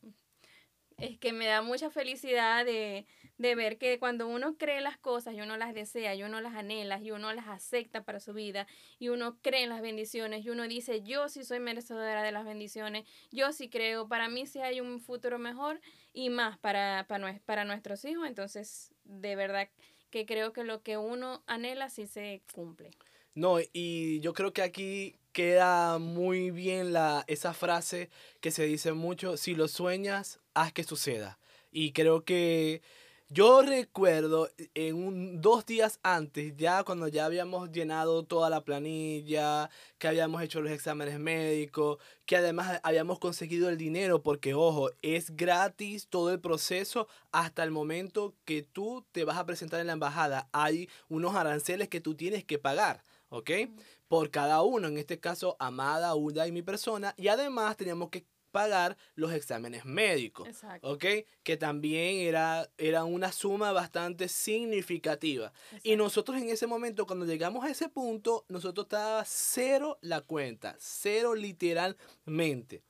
es 0.98 1.18
que 1.18 1.32
me 1.32 1.46
da 1.46 1.62
mucha 1.62 1.90
felicidad 1.90 2.64
de, 2.64 3.06
de 3.38 3.54
ver 3.54 3.78
que 3.78 3.98
cuando 3.98 4.28
uno 4.28 4.56
cree 4.56 4.80
las 4.80 4.98
cosas 4.98 5.34
y 5.34 5.40
uno 5.40 5.56
las 5.56 5.74
desea 5.74 6.14
y 6.14 6.22
uno 6.22 6.40
las 6.40 6.54
anhela 6.54 7.00
y 7.00 7.10
uno 7.10 7.32
las 7.32 7.48
acepta 7.48 8.04
para 8.04 8.20
su 8.20 8.32
vida 8.32 8.66
y 8.98 9.08
uno 9.08 9.38
cree 9.40 9.64
en 9.64 9.70
las 9.70 9.82
bendiciones 9.82 10.44
y 10.44 10.50
uno 10.50 10.68
dice, 10.68 11.02
yo 11.02 11.28
sí 11.28 11.44
soy 11.44 11.60
merecedora 11.60 12.22
de 12.22 12.32
las 12.32 12.44
bendiciones, 12.44 13.06
yo 13.30 13.52
sí 13.52 13.68
creo, 13.68 14.08
para 14.08 14.28
mí 14.28 14.46
sí 14.46 14.60
hay 14.60 14.80
un 14.80 15.00
futuro 15.00 15.38
mejor 15.38 15.80
y 16.12 16.30
más 16.30 16.58
para, 16.58 17.06
para, 17.08 17.40
para 17.44 17.64
nuestros 17.64 18.04
hijos, 18.04 18.26
entonces 18.26 18.94
de 19.04 19.34
verdad 19.36 19.68
que 20.10 20.26
creo 20.26 20.52
que 20.52 20.62
lo 20.62 20.82
que 20.82 20.98
uno 20.98 21.42
anhela 21.46 21.88
sí 21.88 22.06
se 22.06 22.42
cumple. 22.54 22.90
No, 23.34 23.56
y 23.72 24.20
yo 24.20 24.34
creo 24.34 24.52
que 24.52 24.60
aquí 24.60 25.16
queda 25.32 25.98
muy 25.98 26.50
bien 26.50 26.92
la, 26.92 27.24
esa 27.26 27.54
frase 27.54 28.10
que 28.40 28.50
se 28.50 28.64
dice 28.64 28.92
mucho, 28.92 29.38
si 29.38 29.54
lo 29.54 29.68
sueñas, 29.68 30.38
haz 30.52 30.72
que 30.72 30.84
suceda. 30.84 31.38
Y 31.70 31.92
creo 31.92 32.24
que 32.24 32.82
yo 33.32 33.62
recuerdo 33.62 34.50
en 34.74 34.94
un, 34.94 35.40
dos 35.40 35.64
días 35.64 35.98
antes, 36.02 36.54
ya 36.56 36.84
cuando 36.84 37.08
ya 37.08 37.24
habíamos 37.24 37.72
llenado 37.72 38.24
toda 38.24 38.50
la 38.50 38.62
planilla, 38.62 39.70
que 39.98 40.08
habíamos 40.08 40.42
hecho 40.42 40.60
los 40.60 40.70
exámenes 40.70 41.18
médicos, 41.18 41.98
que 42.26 42.36
además 42.36 42.80
habíamos 42.82 43.18
conseguido 43.18 43.70
el 43.70 43.78
dinero, 43.78 44.22
porque 44.22 44.52
ojo, 44.52 44.90
es 45.00 45.34
gratis 45.34 46.08
todo 46.08 46.30
el 46.30 46.40
proceso 46.40 47.08
hasta 47.30 47.64
el 47.64 47.70
momento 47.70 48.34
que 48.44 48.62
tú 48.62 49.06
te 49.12 49.24
vas 49.24 49.38
a 49.38 49.46
presentar 49.46 49.80
en 49.80 49.86
la 49.86 49.94
embajada. 49.94 50.48
Hay 50.52 50.90
unos 51.08 51.34
aranceles 51.34 51.88
que 51.88 52.02
tú 52.02 52.14
tienes 52.14 52.44
que 52.44 52.58
pagar. 52.58 53.02
¿ok? 53.32 53.50
Por 54.08 54.30
cada 54.30 54.60
uno, 54.62 54.88
en 54.88 54.98
este 54.98 55.18
caso, 55.18 55.56
Amada, 55.58 56.14
Uda 56.14 56.46
y 56.46 56.52
mi 56.52 56.60
persona, 56.60 57.14
y 57.16 57.28
además 57.28 57.78
teníamos 57.78 58.10
que 58.10 58.26
pagar 58.52 58.96
los 59.16 59.32
exámenes 59.32 59.84
médicos, 59.84 60.46
Exacto. 60.46 60.92
¿ok? 60.92 61.04
Que 61.42 61.56
también 61.56 62.18
era, 62.18 62.70
era 62.78 63.04
una 63.04 63.32
suma 63.32 63.72
bastante 63.72 64.28
significativa. 64.28 65.52
Y 65.82 65.96
nosotros 65.96 66.40
en 66.40 66.50
ese 66.50 66.68
momento, 66.68 67.06
cuando 67.06 67.26
llegamos 67.26 67.64
a 67.64 67.70
ese 67.70 67.88
punto, 67.88 68.44
nosotros 68.48 68.84
estaba 68.84 69.24
cero 69.26 69.98
la 70.02 70.20
cuenta, 70.20 70.76
cero 70.78 71.34
literalmente. 71.34 72.84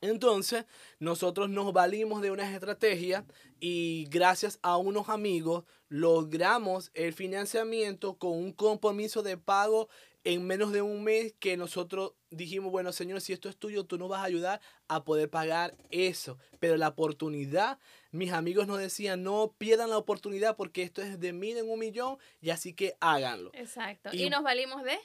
Entonces, 0.00 0.64
nosotros 1.00 1.50
nos 1.50 1.72
valimos 1.72 2.22
de 2.22 2.30
unas 2.30 2.52
estrategias 2.52 3.24
y 3.58 4.06
gracias 4.10 4.60
a 4.62 4.76
unos 4.76 5.08
amigos 5.08 5.64
logramos 5.88 6.90
el 6.94 7.12
financiamiento 7.12 8.16
con 8.16 8.32
un 8.32 8.52
compromiso 8.52 9.22
de 9.22 9.36
pago 9.36 9.88
en 10.24 10.46
menos 10.46 10.72
de 10.72 10.82
un 10.82 11.02
mes 11.02 11.34
que 11.40 11.56
nosotros 11.56 12.12
dijimos, 12.30 12.70
bueno, 12.70 12.92
señor, 12.92 13.20
si 13.20 13.32
esto 13.32 13.48
es 13.48 13.56
tuyo, 13.56 13.84
tú 13.84 13.98
nos 13.98 14.08
vas 14.08 14.20
a 14.20 14.24
ayudar 14.24 14.60
a 14.88 15.04
poder 15.04 15.30
pagar 15.30 15.74
eso. 15.90 16.38
Pero 16.60 16.76
la 16.76 16.88
oportunidad, 16.88 17.78
mis 18.10 18.32
amigos 18.32 18.66
nos 18.66 18.78
decían, 18.78 19.22
no 19.22 19.54
pierdan 19.58 19.90
la 19.90 19.98
oportunidad 19.98 20.56
porque 20.56 20.82
esto 20.82 21.02
es 21.02 21.18
de 21.20 21.32
mil 21.32 21.56
en 21.56 21.68
un 21.70 21.78
millón 21.78 22.18
y 22.40 22.50
así 22.50 22.74
que 22.74 22.94
háganlo. 23.00 23.50
Exacto. 23.54 24.10
Y- 24.12 24.24
Y, 24.24 24.30
nos 24.30 24.42
valimos 24.42 24.82
de 24.84 24.98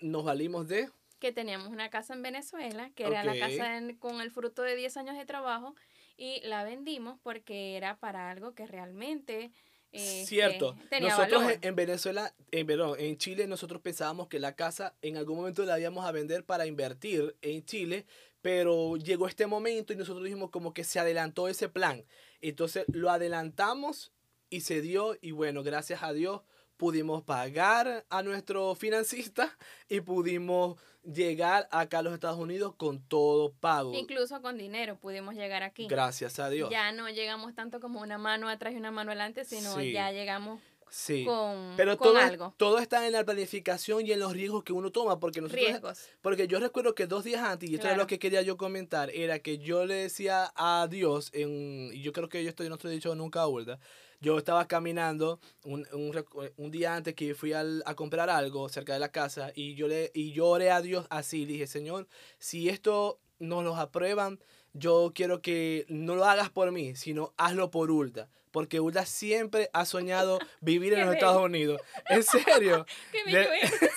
Nos 0.00 0.24
valimos 0.24 0.66
de... 0.68 0.88
que 1.18 1.32
teníamos 1.32 1.68
una 1.68 1.90
casa 1.90 2.14
en 2.14 2.22
Venezuela, 2.22 2.90
que 2.94 3.04
era 3.04 3.22
la 3.24 3.38
casa 3.38 3.76
en- 3.76 3.96
con 3.96 4.20
el 4.20 4.30
fruto 4.30 4.62
de 4.62 4.76
10 4.76 4.96
años 4.96 5.16
de 5.18 5.26
trabajo, 5.26 5.74
y 6.16 6.40
la 6.46 6.64
vendimos 6.64 7.18
porque 7.22 7.76
era 7.76 7.98
para 7.98 8.30
algo 8.30 8.54
que 8.54 8.66
realmente 8.66 9.52
este, 9.92 10.26
Cierto. 10.26 10.76
tenía 10.88 11.10
Nosotros 11.10 11.42
valor. 11.42 11.58
en 11.62 11.74
Venezuela, 11.76 12.34
en, 12.50 12.66
perdón, 12.66 12.96
en 12.98 13.16
Chile, 13.18 13.46
nosotros 13.46 13.80
pensábamos 13.80 14.28
que 14.28 14.38
la 14.38 14.54
casa 14.54 14.94
en 15.02 15.16
algún 15.16 15.36
momento 15.36 15.64
la 15.64 15.78
íbamos 15.80 16.04
a 16.06 16.12
vender 16.12 16.44
para 16.44 16.66
invertir 16.66 17.36
en 17.42 17.64
Chile, 17.64 18.06
pero 18.40 18.96
llegó 18.96 19.26
este 19.26 19.46
momento 19.46 19.92
y 19.92 19.96
nosotros 19.96 20.24
dijimos 20.24 20.50
como 20.50 20.72
que 20.72 20.84
se 20.84 21.00
adelantó 21.00 21.48
ese 21.48 21.68
plan. 21.68 22.04
Entonces 22.40 22.84
lo 22.92 23.10
adelantamos 23.10 24.12
y 24.48 24.60
se 24.62 24.80
dio 24.80 25.16
y 25.20 25.32
bueno, 25.32 25.62
gracias 25.62 26.02
a 26.02 26.12
Dios 26.12 26.42
pudimos 26.80 27.22
pagar 27.22 28.06
a 28.08 28.22
nuestro 28.22 28.74
financista 28.74 29.54
y 29.86 30.00
pudimos 30.00 30.78
llegar 31.04 31.68
acá 31.70 31.98
a 31.98 32.02
los 32.02 32.14
Estados 32.14 32.38
Unidos 32.38 32.74
con 32.74 33.00
todo 33.06 33.52
pago. 33.52 33.92
Incluso 33.94 34.40
con 34.40 34.56
dinero 34.56 34.96
pudimos 34.96 35.34
llegar 35.34 35.62
aquí. 35.62 35.86
Gracias 35.88 36.38
a 36.38 36.48
Dios. 36.48 36.70
Ya 36.70 36.90
no 36.92 37.06
llegamos 37.10 37.54
tanto 37.54 37.80
como 37.80 38.00
una 38.00 38.16
mano 38.16 38.48
atrás 38.48 38.72
y 38.72 38.76
una 38.78 38.90
mano 38.90 39.10
adelante, 39.10 39.44
sino 39.44 39.76
Sí. 39.76 39.92
ya 39.92 40.10
llegamos 40.10 40.58
Sí. 40.88 41.24
con, 41.26 41.74
Pero 41.76 41.96
con 41.98 42.08
todo, 42.08 42.18
algo. 42.18 42.54
todo 42.56 42.78
está 42.78 43.06
en 43.06 43.12
la 43.12 43.24
planificación 43.24 44.06
y 44.06 44.12
en 44.12 44.18
los 44.18 44.32
riesgos 44.32 44.64
que 44.64 44.72
uno 44.72 44.90
toma, 44.90 45.20
porque 45.20 45.40
nosotros 45.42 45.64
Riesgos. 45.66 46.08
Porque 46.22 46.48
yo 46.48 46.58
recuerdo 46.60 46.94
que 46.94 47.06
dos 47.06 47.24
días 47.24 47.42
antes, 47.42 47.68
y 47.70 47.74
esto 47.74 47.86
es 47.86 47.90
Claro. 47.90 48.02
lo 48.02 48.06
que 48.08 48.18
quería 48.18 48.42
yo 48.42 48.56
comentar, 48.56 49.10
era 49.10 49.38
que 49.38 49.58
yo 49.58 49.84
le 49.84 49.94
decía 49.94 50.50
a 50.56 50.88
Dios, 50.90 51.30
en, 51.34 51.90
y 51.92 52.00
yo 52.02 52.12
creo 52.12 52.28
que 52.28 52.42
yo 52.42 52.48
estoy, 52.48 52.68
no 52.68 52.74
estoy 52.76 52.90
dicho 52.92 53.14
nunca, 53.14 53.46
¿verdad? 53.46 53.78
Yo 54.20 54.36
estaba 54.38 54.68
caminando 54.68 55.40
un, 55.64 55.86
un, 55.92 56.24
un 56.56 56.70
día 56.70 56.94
antes 56.94 57.14
que 57.14 57.34
fui 57.34 57.52
al- 57.54 57.82
a 57.86 57.94
comprar 57.94 58.28
algo 58.28 58.68
cerca 58.68 58.92
de 58.92 58.98
la 58.98 59.10
casa 59.10 59.50
y 59.54 59.74
yo, 59.74 59.88
le, 59.88 60.10
y 60.14 60.32
yo 60.32 60.46
oré 60.46 60.70
a 60.70 60.82
Dios 60.82 61.06
así, 61.10 61.46
le 61.46 61.52
dije, 61.54 61.66
Señor, 61.66 62.06
si 62.38 62.68
esto 62.68 63.18
nos 63.38 63.64
lo 63.64 63.74
aprueban, 63.76 64.38
yo 64.74 65.12
quiero 65.14 65.40
que 65.40 65.86
no 65.88 66.14
lo 66.16 66.26
hagas 66.26 66.50
por 66.50 66.70
mí, 66.70 66.94
sino 66.96 67.32
hazlo 67.38 67.70
por 67.70 67.90
Ulda. 67.90 68.28
Porque 68.50 68.78
Ulda 68.80 69.06
siempre 69.06 69.70
ha 69.72 69.84
soñado 69.86 70.38
vivir 70.60 70.92
en 70.92 71.06
los. 71.06 71.14
Estados 71.14 71.42
Unidos. 71.42 71.80
En 72.10 72.22
serio. 72.22 72.84
Qué 73.12 73.24
bello. 73.24 73.48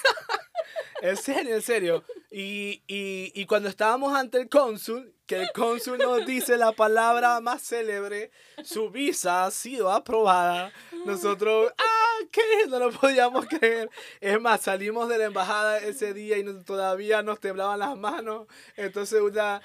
En 1.01 1.17
serio, 1.17 1.55
en 1.55 1.61
serio. 1.61 2.03
Y, 2.31 2.81
y, 2.87 3.31
y 3.35 3.45
cuando 3.45 3.67
estábamos 3.67 4.15
ante 4.15 4.39
el 4.39 4.47
cónsul, 4.47 5.12
que 5.25 5.41
el 5.41 5.51
cónsul 5.53 5.97
nos 5.97 6.25
dice 6.25 6.57
la 6.57 6.71
palabra 6.73 7.39
más 7.39 7.61
célebre, 7.61 8.31
su 8.63 8.89
visa 8.89 9.45
ha 9.45 9.51
sido 9.51 9.91
aprobada, 9.91 10.71
nosotros, 11.05 11.71
¡ah! 11.77 12.02
¿Qué? 12.31 12.41
No 12.67 12.79
lo 12.79 12.91
podíamos 12.91 13.45
creer. 13.47 13.89
Es 14.21 14.39
más, 14.39 14.61
salimos 14.61 15.09
de 15.09 15.17
la 15.17 15.25
embajada 15.25 15.79
ese 15.79 16.13
día 16.13 16.37
y 16.37 16.63
todavía 16.63 17.21
nos 17.21 17.39
temblaban 17.39 17.79
las 17.79 17.97
manos. 17.97 18.47
Entonces 18.75 19.21
una, 19.21 19.61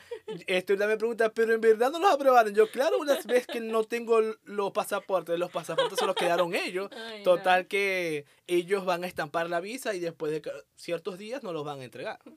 este, 0.46 0.74
una 0.74 0.86
me 0.86 0.96
pregunta, 0.96 1.32
¿pero 1.32 1.54
en 1.54 1.60
verdad 1.60 1.90
no 1.90 1.98
los 1.98 2.12
aprobaron? 2.12 2.54
Yo, 2.54 2.70
claro, 2.70 2.98
una 2.98 3.18
vez 3.24 3.46
que 3.46 3.60
no 3.60 3.84
tengo 3.84 4.20
los 4.44 4.72
pasaportes, 4.72 5.38
los 5.38 5.50
pasaportes 5.50 5.98
se 5.98 6.06
los 6.06 6.16
quedaron 6.16 6.54
ellos. 6.54 6.90
Ay, 6.96 7.18
no. 7.18 7.24
Total 7.24 7.66
que 7.66 8.26
ellos 8.46 8.84
van 8.84 9.04
a 9.04 9.06
estampar 9.06 9.48
la 9.48 9.60
visa 9.60 9.94
y 9.94 10.00
después 10.00 10.32
de 10.32 10.42
ciertos 10.76 11.18
días 11.18 11.42
nos 11.42 11.52
los 11.52 11.64
van 11.64 11.80
a 11.80 11.84
entregar. 11.84 12.18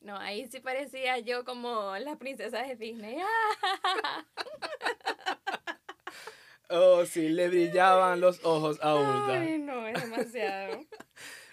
No, 0.00 0.16
ahí 0.16 0.48
sí 0.50 0.60
parecía 0.60 1.18
yo 1.18 1.44
como 1.44 1.94
la 1.98 2.16
princesa 2.16 2.62
de 2.62 2.74
Disney. 2.74 3.18
¡Ah! 3.20 4.24
Oh, 6.70 7.04
sí, 7.04 7.28
le 7.28 7.48
brillaban 7.48 8.20
los 8.20 8.44
ojos 8.44 8.78
a 8.80 8.94
Ulda. 8.94 9.40
Ay, 9.40 9.58
no, 9.58 9.86
es 9.86 10.00
demasiado. 10.02 10.84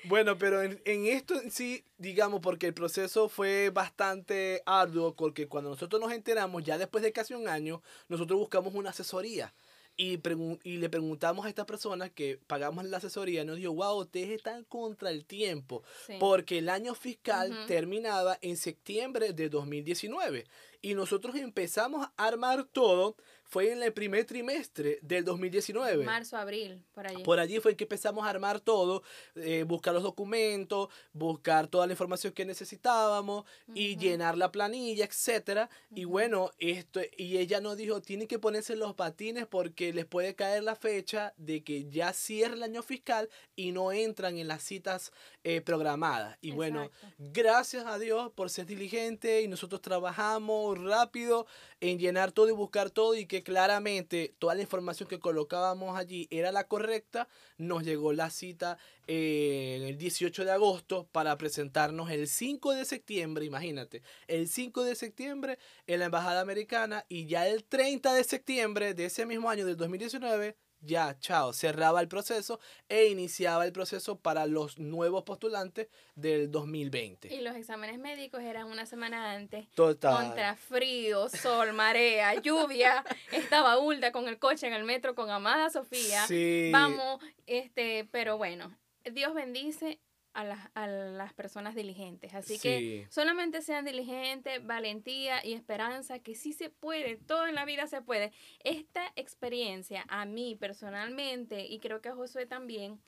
Bueno, 0.03 0.37
pero 0.37 0.61
en, 0.61 0.79
en 0.85 1.07
esto 1.07 1.33
en 1.41 1.51
sí, 1.51 1.83
digamos, 1.97 2.39
porque 2.39 2.67
el 2.67 2.73
proceso 2.73 3.27
fue 3.27 3.71
bastante 3.71 4.61
arduo, 4.65 5.13
porque 5.13 5.49
cuando 5.49 5.71
nosotros 5.71 6.01
nos 6.01 6.13
enteramos, 6.13 6.63
ya 6.63 6.77
después 6.77 7.03
de 7.03 7.11
casi 7.11 7.33
un 7.33 7.49
año, 7.49 7.81
nosotros 8.07 8.39
buscamos 8.39 8.73
una 8.73 8.91
asesoría. 8.91 9.53
Y, 9.99 10.19
y 10.63 10.77
le 10.77 10.89
preguntamos 10.89 11.45
a 11.45 11.49
esta 11.49 11.65
persona 11.65 12.09
que 12.09 12.39
pagamos 12.45 12.85
la 12.85 12.97
asesoría, 12.97 13.43
nos 13.43 13.57
dijo, 13.57 13.73
wow, 13.73 13.99
ustedes 13.99 14.29
están 14.29 14.63
contra 14.65 15.09
el 15.09 15.25
tiempo. 15.25 15.83
Sí. 16.05 16.13
Porque 16.19 16.59
el 16.59 16.69
año 16.69 16.93
fiscal 16.93 17.65
terminaba 17.67 18.37
en 18.41 18.55
septiembre 18.57 19.33
de 19.33 19.49
2019 19.49 20.45
y 20.83 20.93
nosotros 20.93 21.35
empezamos 21.35 22.05
a 22.05 22.27
armar 22.27 22.65
todo, 22.65 23.15
fue 23.47 23.71
en 23.71 23.81
el 23.81 23.93
primer 23.93 24.25
trimestre 24.25 24.99
del 25.01 25.23
2019. 25.23 26.05
Marzo, 26.05 26.37
abril, 26.37 26.83
por 26.93 27.07
allí. 27.07 27.23
Por 27.23 27.39
allí 27.39 27.59
fue 27.59 27.75
que 27.75 27.85
empezamos 27.85 28.25
a 28.25 28.29
armar 28.29 28.59
todo, 28.59 29.03
eh, 29.35 29.63
buscar 29.63 29.93
los 29.93 30.03
documentos, 30.03 30.89
buscar 31.13 31.67
toda 31.67 31.87
la 31.87 31.93
información 31.93 32.33
que 32.33 32.45
necesitábamos 32.45 33.45
y 33.73 33.97
llenar 33.97 34.37
la 34.37 34.51
planilla, 34.51 35.05
etcétera. 35.05 35.69
Y 35.95 36.03
bueno, 36.03 36.51
esto 36.59 36.99
y 37.17 37.37
ella 37.37 37.61
nos 37.61 37.77
dijo, 37.77 38.01
tienen 38.01 38.27
que 38.27 38.39
ponerse 38.39 38.75
los 38.75 38.93
patines 38.95 39.47
porque 39.47 39.93
les 39.93 40.05
puede 40.05 40.35
caer 40.35 40.63
la 40.63 40.75
fecha 40.75 41.33
de 41.37 41.63
que 41.63 41.89
ya 41.89 42.13
cierra 42.13 42.55
el 42.55 42.63
año 42.63 42.83
fiscal 42.83 43.29
y 43.55 43.71
no 43.71 43.91
entran 43.91 44.37
en 44.37 44.47
las 44.47 44.63
citas 44.63 45.11
eh, 45.49 45.61
programadas. 45.61 46.37
Y 46.41 46.51
bueno, 46.51 46.91
gracias 47.17 47.85
a 47.85 47.97
Dios 47.97 48.33
por 48.33 48.49
ser 48.49 48.65
diligente 48.65 49.43
y 49.43 49.47
nosotros 49.47 49.81
trabajamos 49.81 50.77
rápido 50.77 51.47
en 51.79 51.99
llenar 51.99 52.33
todo 52.33 52.49
y 52.49 52.51
buscar 52.51 52.89
todo 52.89 53.15
y 53.15 53.27
que 53.27 53.43
claramente 53.43 54.35
toda 54.39 54.55
la 54.55 54.63
información 54.63 55.07
que 55.07 55.19
colocábamos 55.19 55.97
allí 55.97 56.27
era 56.31 56.51
la 56.51 56.65
correcta. 56.65 57.29
Nos 57.57 57.83
llegó 57.83 58.11
la 58.11 58.29
cita 58.29 58.77
eh, 59.07 59.85
el 59.87 59.97
18 59.97 60.43
de 60.43 60.51
agosto 60.51 61.07
para 61.13 61.37
presentarnos 61.37 62.11
el 62.11 62.27
5 62.27 62.73
de 62.73 62.83
septiembre, 62.83 63.45
imagínate, 63.45 64.03
el 64.27 64.49
5 64.49 64.83
de 64.83 64.95
septiembre 64.95 65.59
en 65.85 65.99
la 65.99 66.07
Embajada 66.07 66.41
Americana 66.41 67.05
y 67.07 67.25
ya 67.25 67.47
el 67.47 67.63
30 67.63 68.13
de 68.13 68.25
septiembre 68.25 68.93
de 68.93 69.05
ese 69.05 69.25
mismo 69.25 69.49
año 69.49 69.65
del 69.65 69.77
2019 69.77 70.57
ya, 70.81 71.17
chao, 71.19 71.53
cerraba 71.53 72.01
el 72.01 72.07
proceso 72.07 72.59
e 72.89 73.05
iniciaba 73.07 73.65
el 73.65 73.71
proceso 73.71 74.19
para 74.19 74.45
los 74.45 74.77
nuevos 74.77 75.23
postulantes 75.23 75.87
del 76.15 76.51
2020. 76.51 77.33
Y 77.33 77.41
los 77.41 77.55
exámenes 77.55 77.99
médicos 77.99 78.41
eran 78.41 78.67
una 78.67 78.85
semana 78.85 79.33
antes. 79.33 79.69
Total. 79.71 80.25
Contra 80.25 80.55
frío, 80.55 81.29
sol, 81.29 81.73
marea, 81.73 82.35
lluvia. 82.41 83.03
Estaba 83.31 83.79
Ulda 83.79 84.11
con 84.11 84.27
el 84.27 84.39
coche 84.39 84.67
en 84.67 84.73
el 84.73 84.83
metro 84.83 85.15
con 85.15 85.29
Amada 85.29 85.69
Sofía. 85.69 86.25
Sí. 86.27 86.69
Vamos, 86.71 87.21
este, 87.45 88.07
pero 88.11 88.37
bueno, 88.37 88.75
Dios 89.11 89.33
bendice 89.33 89.99
a 90.37 90.43
las, 90.43 90.69
a 90.75 90.85
las 90.85 91.33
personas 91.33 91.73
diligentes. 91.73 92.35
Así 92.35 92.59
que 92.59 93.07
solamente 93.09 93.63
sean 93.63 93.85
diligentes, 93.85 94.63
valentía 94.63 95.43
y 95.43 95.53
esperanza, 95.53 96.19
que 96.19 96.35
sí 96.35 96.53
se 96.53 96.69
puede, 96.69 97.15
todo 97.15 97.47
en 97.47 97.55
la 97.55 97.65
vida 97.65 97.87
se 97.87 98.03
puede. 98.03 98.31
Esta 98.63 99.11
experiencia 99.15 100.05
a 100.09 100.25
mí 100.25 100.55
personalmente, 100.55 101.65
y 101.65 101.79
creo 101.79 102.01
que 102.01 102.09
a 102.09 102.15
Josué 102.15 102.45
también, 102.45 103.01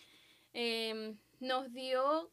em, 0.54 1.20
nos 1.40 1.72
dio 1.72 2.32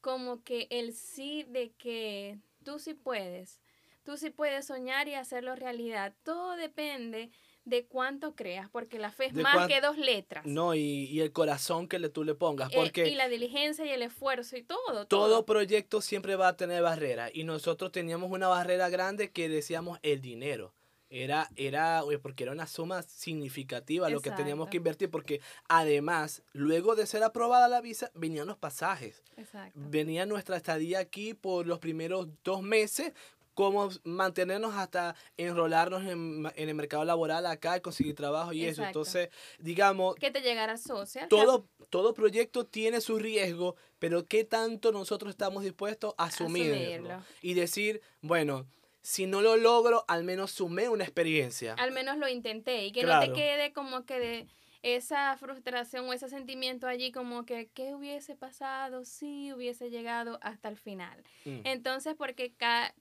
como 0.00 0.44
que 0.44 0.68
el 0.70 0.92
sí 0.92 1.42
de 1.48 1.72
que 1.72 2.38
tú 2.62 2.78
sí 2.78 2.94
puedes, 2.94 3.60
tú 4.04 4.16
sí 4.16 4.30
puedes 4.30 4.64
soñar 4.64 5.08
y 5.08 5.14
hacerlo 5.14 5.56
realidad. 5.56 6.14
Todo 6.22 6.54
depende 6.54 7.32
de 7.70 7.86
cuánto 7.86 8.34
creas, 8.34 8.68
porque 8.68 8.98
la 8.98 9.10
fe 9.10 9.26
es 9.26 9.34
De 9.34 9.42
más 9.42 9.66
que 9.68 9.80
dos 9.80 9.96
letras. 9.96 10.44
No, 10.44 10.74
y, 10.74 11.04
y 11.06 11.20
el 11.20 11.32
corazón 11.32 11.88
que 11.88 11.98
le, 11.98 12.10
tú 12.10 12.24
le 12.24 12.34
pongas, 12.34 12.70
Eh, 12.72 12.76
porque 12.76 13.08
y 13.08 13.14
la 13.14 13.28
diligencia 13.28 13.86
y 13.86 13.90
el 13.90 14.02
esfuerzo 14.02 14.56
y 14.56 14.62
todo. 14.62 15.06
todo 15.06 15.06
todo. 15.06 15.46
proyecto 15.46 16.02
siempre 16.02 16.36
va 16.36 16.48
a 16.48 16.56
tener 16.56 16.82
barreras 16.82 17.30
y 17.32 17.44
nosotros 17.44 17.92
teníamos 17.92 18.30
una 18.30 18.48
barrera 18.48 18.88
grande 18.90 19.30
que 19.30 19.48
decíamos 19.48 19.98
el 20.02 20.20
dinero. 20.20 20.74
Era, 21.12 21.48
era, 21.56 22.04
porque 22.22 22.44
era 22.44 22.52
una 22.52 22.68
suma 22.68 23.02
significativa 23.02 24.08
lo 24.10 24.20
que 24.20 24.30
teníamos 24.30 24.68
que 24.68 24.76
invertir, 24.76 25.10
porque 25.10 25.40
además, 25.68 26.44
luego 26.52 26.94
de 26.94 27.04
ser 27.04 27.24
aprobada 27.24 27.66
la 27.66 27.80
visa, 27.80 28.12
venían 28.14 28.46
los 28.46 28.56
pasajes. 28.58 29.24
Exacto. 29.36 29.72
venía 29.74 30.24
nuestra 30.26 30.56
estadía 30.56 31.00
aquí 31.00 31.34
por 31.34 31.66
los 31.66 31.80
primeros 31.80 32.28
dos 32.44 32.62
meses, 32.62 33.12
cómo 33.54 33.88
mantenernos 34.04 34.74
hasta 34.74 35.14
enrolarnos 35.36 36.04
en, 36.04 36.50
en 36.54 36.68
el 36.68 36.74
mercado 36.74 37.04
laboral 37.04 37.46
acá 37.46 37.76
y 37.76 37.80
conseguir 37.80 38.14
trabajo 38.14 38.52
y 38.52 38.64
eso. 38.64 38.84
Entonces, 38.84 39.28
digamos, 39.58 40.14
Que 40.16 40.30
te 40.30 40.40
llegara 40.40 40.76
social. 40.76 41.28
todo, 41.28 41.66
todo 41.90 42.14
proyecto 42.14 42.64
tiene 42.66 43.00
su 43.00 43.18
riesgo, 43.18 43.76
pero 43.98 44.26
¿qué 44.26 44.44
tanto 44.44 44.92
nosotros 44.92 45.30
estamos 45.30 45.62
dispuestos 45.62 46.14
a 46.16 46.24
asumirlo? 46.24 46.74
Asumirlo. 46.76 47.24
Y 47.42 47.54
decir, 47.54 48.00
bueno, 48.22 48.66
si 49.02 49.26
no 49.26 49.40
lo 49.40 49.56
logro, 49.56 50.04
al 50.08 50.24
menos 50.24 50.50
sumé 50.52 50.88
una 50.88 51.04
experiencia. 51.04 51.74
Al 51.74 51.92
menos 51.92 52.18
lo 52.18 52.28
intenté 52.28 52.84
y 52.86 52.92
que 52.92 53.02
no 53.04 53.18
te 53.20 53.32
quede 53.32 53.72
como 53.72 54.04
que 54.04 54.18
de 54.18 54.46
esa 54.82 55.36
frustración 55.36 56.08
o 56.08 56.12
ese 56.14 56.28
sentimiento 56.30 56.86
allí 56.86 57.12
como 57.12 57.44
que 57.44 57.68
qué 57.74 57.94
hubiese 57.94 58.34
pasado 58.34 59.04
si 59.04 59.52
hubiese 59.52 59.90
llegado 59.90 60.38
hasta 60.42 60.68
el 60.70 60.76
final. 60.78 61.22
Mm. 61.44 61.60
Entonces, 61.64 62.14
porque 62.16 62.52
ca- 62.54 62.94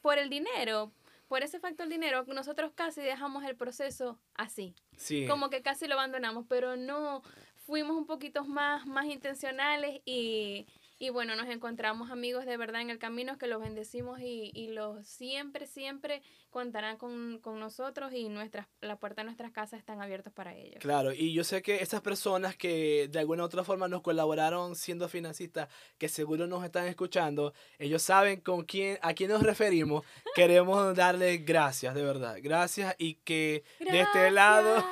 por 0.00 0.18
el 0.18 0.30
dinero, 0.30 0.92
por 1.28 1.42
ese 1.42 1.60
factor 1.60 1.88
dinero, 1.88 2.24
nosotros 2.28 2.72
casi 2.74 3.00
dejamos 3.02 3.44
el 3.44 3.56
proceso 3.56 4.18
así. 4.34 4.74
Sí. 4.96 5.26
como 5.28 5.50
que 5.50 5.62
casi 5.62 5.86
lo 5.86 5.94
abandonamos, 5.94 6.44
pero 6.48 6.76
no, 6.76 7.22
fuimos 7.68 7.96
un 7.98 8.06
poquito 8.06 8.44
más, 8.44 8.86
más 8.86 9.04
intencionales 9.04 10.00
y, 10.06 10.66
y 10.98 11.10
bueno, 11.10 11.36
nos 11.36 11.48
encontramos 11.48 12.10
amigos 12.10 12.44
de 12.44 12.56
verdad 12.56 12.80
en 12.80 12.90
el 12.90 12.98
camino 12.98 13.38
que 13.38 13.46
los 13.46 13.60
bendecimos 13.60 14.20
y, 14.20 14.50
y 14.54 14.68
los 14.68 15.06
siempre, 15.06 15.66
siempre 15.66 16.22
contarán 16.50 16.96
con, 16.96 17.38
con 17.38 17.60
nosotros 17.60 18.12
y 18.12 18.28
nuestras, 18.28 18.66
la 18.80 18.96
puerta 18.96 19.22
de 19.22 19.26
nuestras 19.26 19.52
casas 19.52 19.78
están 19.78 20.02
abiertas 20.02 20.32
para 20.32 20.54
ellos. 20.56 20.80
Claro, 20.80 21.12
y 21.12 21.32
yo 21.32 21.44
sé 21.44 21.62
que 21.62 21.76
esas 21.76 22.00
personas 22.00 22.56
que 22.56 23.08
de 23.08 23.18
alguna 23.18 23.44
u 23.44 23.46
otra 23.46 23.64
forma 23.64 23.86
nos 23.86 24.02
colaboraron 24.02 24.74
siendo 24.74 25.08
financistas, 25.08 25.68
que 25.98 26.08
seguro 26.08 26.46
nos 26.46 26.64
están 26.64 26.86
escuchando, 26.86 27.52
ellos 27.78 28.02
saben 28.02 28.40
con 28.40 28.64
quién, 28.64 28.98
a 29.02 29.14
quién 29.14 29.30
nos 29.30 29.42
referimos. 29.42 30.04
Queremos 30.34 30.96
darles 30.96 31.44
gracias, 31.44 31.94
de 31.94 32.02
verdad. 32.02 32.38
Gracias 32.42 32.94
y 32.98 33.14
que 33.14 33.62
de 33.78 34.00
este 34.00 34.30
lado. 34.30 34.84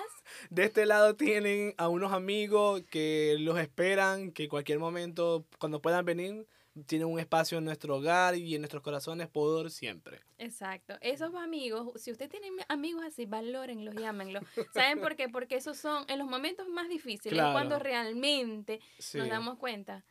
De 0.51 0.65
este 0.65 0.87
lado 0.87 1.15
tienen 1.17 1.75
a 1.79 1.89
unos 1.89 2.13
amigos 2.13 2.83
que 2.91 3.37
los 3.39 3.59
esperan, 3.59 4.33
que 4.33 4.49
cualquier 4.49 4.79
momento, 4.79 5.47
cuando 5.59 5.81
puedan 5.81 6.05
venir, 6.05 6.47
tienen 6.87 7.09
un 7.09 7.19
espacio 7.19 7.59
en 7.59 7.65
nuestro 7.65 7.97
hogar 7.97 8.37
y 8.37 8.55
en 8.55 8.61
nuestros 8.61 8.83
corazones 8.83 9.29
por 9.29 9.71
siempre. 9.71 10.21
Exacto. 10.39 10.95
Esos 11.01 11.35
amigos, 11.35 11.93
si 12.01 12.11
usted 12.11 12.29
tiene 12.29 12.49
amigos 12.69 13.03
así, 13.07 13.25
valórenlos, 13.25 13.95
llámenlos. 13.95 14.45
¿Saben 14.75 15.01
por 15.01 15.17
qué? 15.17 15.29
Porque 15.29 15.57
esos 15.57 15.79
son 15.79 16.05
en 16.09 16.19
los 16.19 16.29
momentos 16.29 16.69
más 16.69 16.89
difíciles, 16.89 17.43
cuando 17.53 17.79
realmente 17.79 18.81
nos 19.15 19.29
damos 19.29 19.57
cuenta 19.59 20.05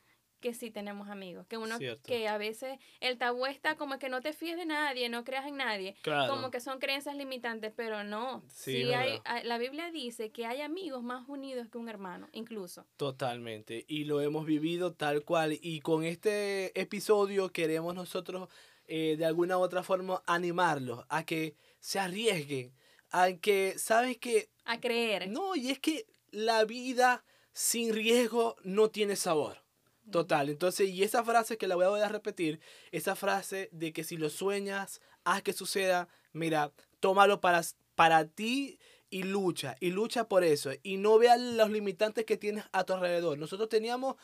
que 0.45 0.53
sí 0.53 0.69
tenemos 0.69 1.09
amigos, 1.09 1.47
que 1.47 1.57
uno 1.57 1.79
que 2.03 2.27
a 2.27 2.37
veces 2.37 2.77
el 2.99 3.17
tabú 3.17 3.47
está 3.47 3.77
como 3.77 3.97
que 3.97 4.09
no 4.09 4.21
te 4.21 4.31
fíes 4.31 4.57
de 4.57 4.67
nadie, 4.67 5.09
no 5.09 5.23
creas 5.23 5.47
en 5.47 5.57
nadie, 5.57 5.95
como 6.03 6.51
que 6.51 6.59
son 6.59 6.77
creencias 6.77 7.15
limitantes, 7.15 7.73
pero 7.75 8.03
no. 8.03 8.43
Sí, 8.47 8.93
hay, 8.93 9.19
la 9.43 9.57
Biblia 9.57 9.89
dice 9.89 10.29
que 10.29 10.45
hay 10.45 10.61
amigos 10.61 11.01
más 11.01 11.27
unidos 11.27 11.67
que 11.71 11.79
un 11.79 11.89
hermano, 11.89 12.29
incluso. 12.31 12.85
Totalmente, 12.95 13.85
y 13.87 14.03
lo 14.03 14.21
hemos 14.21 14.45
vivido 14.45 14.93
tal 14.93 15.23
cual 15.23 15.57
y 15.59 15.79
con 15.79 16.03
este 16.03 16.79
episodio 16.79 17.51
queremos 17.51 17.95
nosotros 17.95 18.47
eh, 18.85 19.15
de 19.17 19.25
alguna 19.25 19.57
u 19.57 19.61
otra 19.61 19.81
forma 19.81 20.21
animarlos 20.27 21.05
a 21.09 21.25
que 21.25 21.55
se 21.79 21.97
arriesguen, 21.97 22.71
a 23.09 23.33
que, 23.33 23.79
¿sabes 23.79 24.19
que 24.19 24.49
A 24.65 24.79
creer. 24.79 25.27
No, 25.27 25.55
y 25.55 25.71
es 25.71 25.79
que 25.79 26.05
la 26.29 26.65
vida 26.65 27.25
sin 27.51 27.95
riesgo 27.95 28.57
no 28.63 28.91
tiene 28.91 29.15
sabor. 29.15 29.64
Total, 30.11 30.49
entonces, 30.49 30.89
y 30.89 31.03
esa 31.03 31.23
frase 31.23 31.57
que 31.57 31.67
la 31.67 31.75
voy 31.75 31.99
a 31.99 32.07
repetir, 32.07 32.59
esa 32.91 33.15
frase 33.15 33.69
de 33.71 33.91
que 33.91 34.03
si 34.03 34.17
lo 34.17 34.29
sueñas, 34.29 35.01
haz 35.23 35.41
que 35.41 35.51
suceda, 35.51 36.07
mira, 36.31 36.71
tómalo 36.99 37.41
para, 37.41 37.61
para 37.95 38.25
ti 38.25 38.79
y 39.09 39.23
lucha, 39.23 39.75
y 39.79 39.91
lucha 39.91 40.27
por 40.27 40.43
eso, 40.43 40.71
y 40.83 40.97
no 40.97 41.17
veas 41.17 41.39
los 41.39 41.71
limitantes 41.71 42.25
que 42.25 42.37
tienes 42.37 42.65
a 42.71 42.83
tu 42.83 42.93
alrededor. 42.93 43.37
Nosotros 43.37 43.67
teníamos 43.67 44.15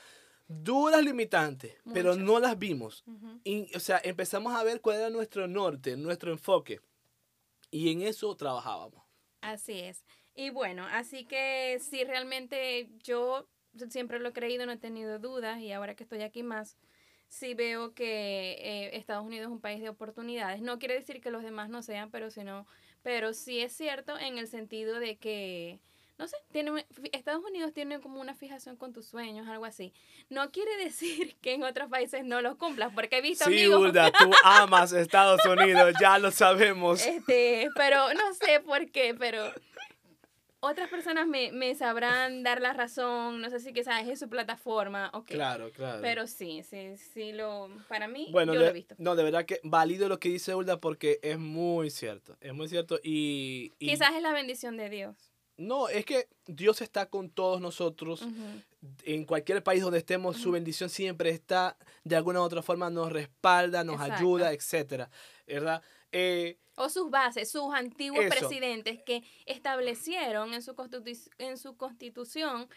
duras 0.48 1.04
limitantes, 1.04 1.76
pero 1.94 2.16
no 2.16 2.40
las 2.40 2.60
vimos. 2.60 3.04
y, 3.44 3.76
o 3.76 3.80
sea, 3.80 4.00
empezamos 4.04 4.54
a 4.54 4.64
ver 4.64 4.82
cuál 4.82 4.98
era 4.98 5.10
nuestro 5.10 5.48
norte, 5.48 5.98
nuestro 5.98 6.32
enfoque, 6.32 6.80
y 7.72 7.92
en 7.92 8.02
eso 8.02 8.36
trabajábamos. 8.36 9.04
Así 9.42 9.80
es. 9.80 10.06
Y 10.36 10.50
bueno, 10.50 10.86
así 10.92 11.26
que 11.26 11.80
si 11.80 12.04
realmente 12.04 12.90
yo 13.04 13.48
siempre 13.90 14.20
lo 14.20 14.30
he 14.30 14.34
creído, 14.34 14.66
no 14.66 14.72
he 14.72 14.78
tenido 14.78 15.20
dudas 15.20 15.60
y 15.60 15.72
ahora 15.72 15.96
que 15.96 16.04
estoy 16.04 16.22
aquí 16.22 16.44
más, 16.44 16.78
sí 17.32 17.54
veo 17.54 17.94
que 17.94 18.58
eh, 18.60 18.98
Estados 18.98 19.26
Unidos 19.26 19.48
es 19.48 19.52
un 19.54 19.62
país 19.62 19.82
de 19.82 19.90
oportunidades. 19.90 20.62
No 20.62 20.80
quiere 20.80 20.96
decir 20.96 21.22
que 21.22 21.32
los 21.32 21.44
demás 21.44 21.70
no 21.70 21.82
sean, 21.82 22.12
pero, 22.12 22.30
sino, 22.30 22.68
pero 23.04 23.34
sí 23.34 23.62
es 23.62 23.74
cierto 23.74 24.18
en 24.20 24.38
el 24.38 24.48
sentido 24.48 25.00
de 25.00 25.16
que, 25.18 25.80
no 26.18 26.28
sé, 26.28 26.36
tiene, 26.52 26.86
Estados 27.14 27.44
Unidos 27.46 27.72
tiene 27.74 28.02
como 28.02 28.20
una 28.20 28.36
fijación 28.36 28.76
con 28.76 28.92
tus 28.92 29.06
sueños, 29.06 29.48
algo 29.48 29.64
así. 29.64 29.94
No 30.30 30.52
quiere 30.52 30.76
decir 30.78 31.36
que 31.42 31.54
en 31.54 31.64
otros 31.64 31.90
países 31.90 32.26
no 32.26 32.42
los 32.42 32.58
cumplas, 32.58 32.92
porque 32.94 33.20
he 33.20 33.22
visto 33.22 33.46
sí, 33.46 33.64
amigos... 33.64 33.94
tú 34.20 34.32
amas 34.44 34.92
Estados 34.92 35.44
Unidos, 35.46 35.94
ya 36.02 36.20
lo 36.20 36.32
sabemos. 36.32 37.06
Este, 37.06 37.70
pero 37.76 38.14
no 38.14 38.34
sé 38.34 38.60
por 38.60 38.92
qué, 38.92 39.16
pero 39.18 39.54
otras 40.62 40.90
personas 40.90 41.28
me, 41.28 41.52
me, 41.52 41.76
sabrán 41.76 42.44
dar 42.44 42.62
la 42.62 42.74
razón, 42.74 43.42
no 43.42 43.50
sé 43.50 43.60
si 43.60 43.74
quizás 43.74 44.08
es 44.08 44.20
su 44.20 44.30
plataforma, 44.30 45.10
ok. 45.14 45.28
Claro, 45.28 45.72
claro. 45.72 46.02
Pero 46.02 46.28
sí, 46.28 46.64
sí, 46.64 46.96
sí, 46.98 47.34
lo, 47.34 47.70
para 47.90 48.08
mí, 48.08 48.30
bueno, 48.32 48.54
yo 48.54 48.60
lo 48.60 48.68
he 48.68 48.74
visto. 48.74 48.96
No, 48.98 49.16
de 49.16 49.24
verdad 49.24 49.46
que 49.46 49.60
valido 49.64 50.08
lo 50.08 50.20
que 50.20 50.30
dice 50.30 50.56
Ulda 50.56 50.80
porque 50.80 51.20
es 51.24 51.38
muy 51.38 51.90
cierto, 51.90 52.38
es 52.40 52.54
muy 52.54 52.70
cierto 52.70 53.00
y... 53.04 53.72
quizás 53.80 54.16
es 54.16 54.22
la 54.22 54.34
bendición 54.34 54.78
de 54.78 54.90
Dios. 54.90 55.32
No, 55.58 55.90
es 55.90 56.06
que 56.06 56.28
Dios 56.48 56.82
está 56.82 57.08
con 57.08 57.30
todos 57.30 57.62
nosotros. 57.62 58.26
En 59.04 59.26
cualquier 59.26 59.62
país 59.62 59.84
donde 59.84 60.00
estemos, 60.00 60.38
su 60.38 60.52
bendición 60.52 60.90
siempre 60.90 61.30
está, 61.30 61.78
de 62.04 62.16
alguna 62.16 62.40
u 62.40 62.44
otra 62.44 62.64
forma 62.64 62.90
nos 62.90 63.12
respalda, 63.12 63.84
nos 63.84 64.02
ayuda, 64.02 64.54
etcétera, 64.54 65.12
¿verdad? 65.46 65.84
Eh, 66.12 66.58
o 66.76 66.90
sus 66.90 67.10
bases, 67.10 67.52
sus 67.52 67.74
antiguos 67.74 68.26
presidentes 68.26 69.02
que 69.04 69.24
establecieron 69.46 70.54
en 70.54 70.62
su, 70.62 70.76
en 71.38 71.58
su 71.58 71.78
constitución 71.78 72.68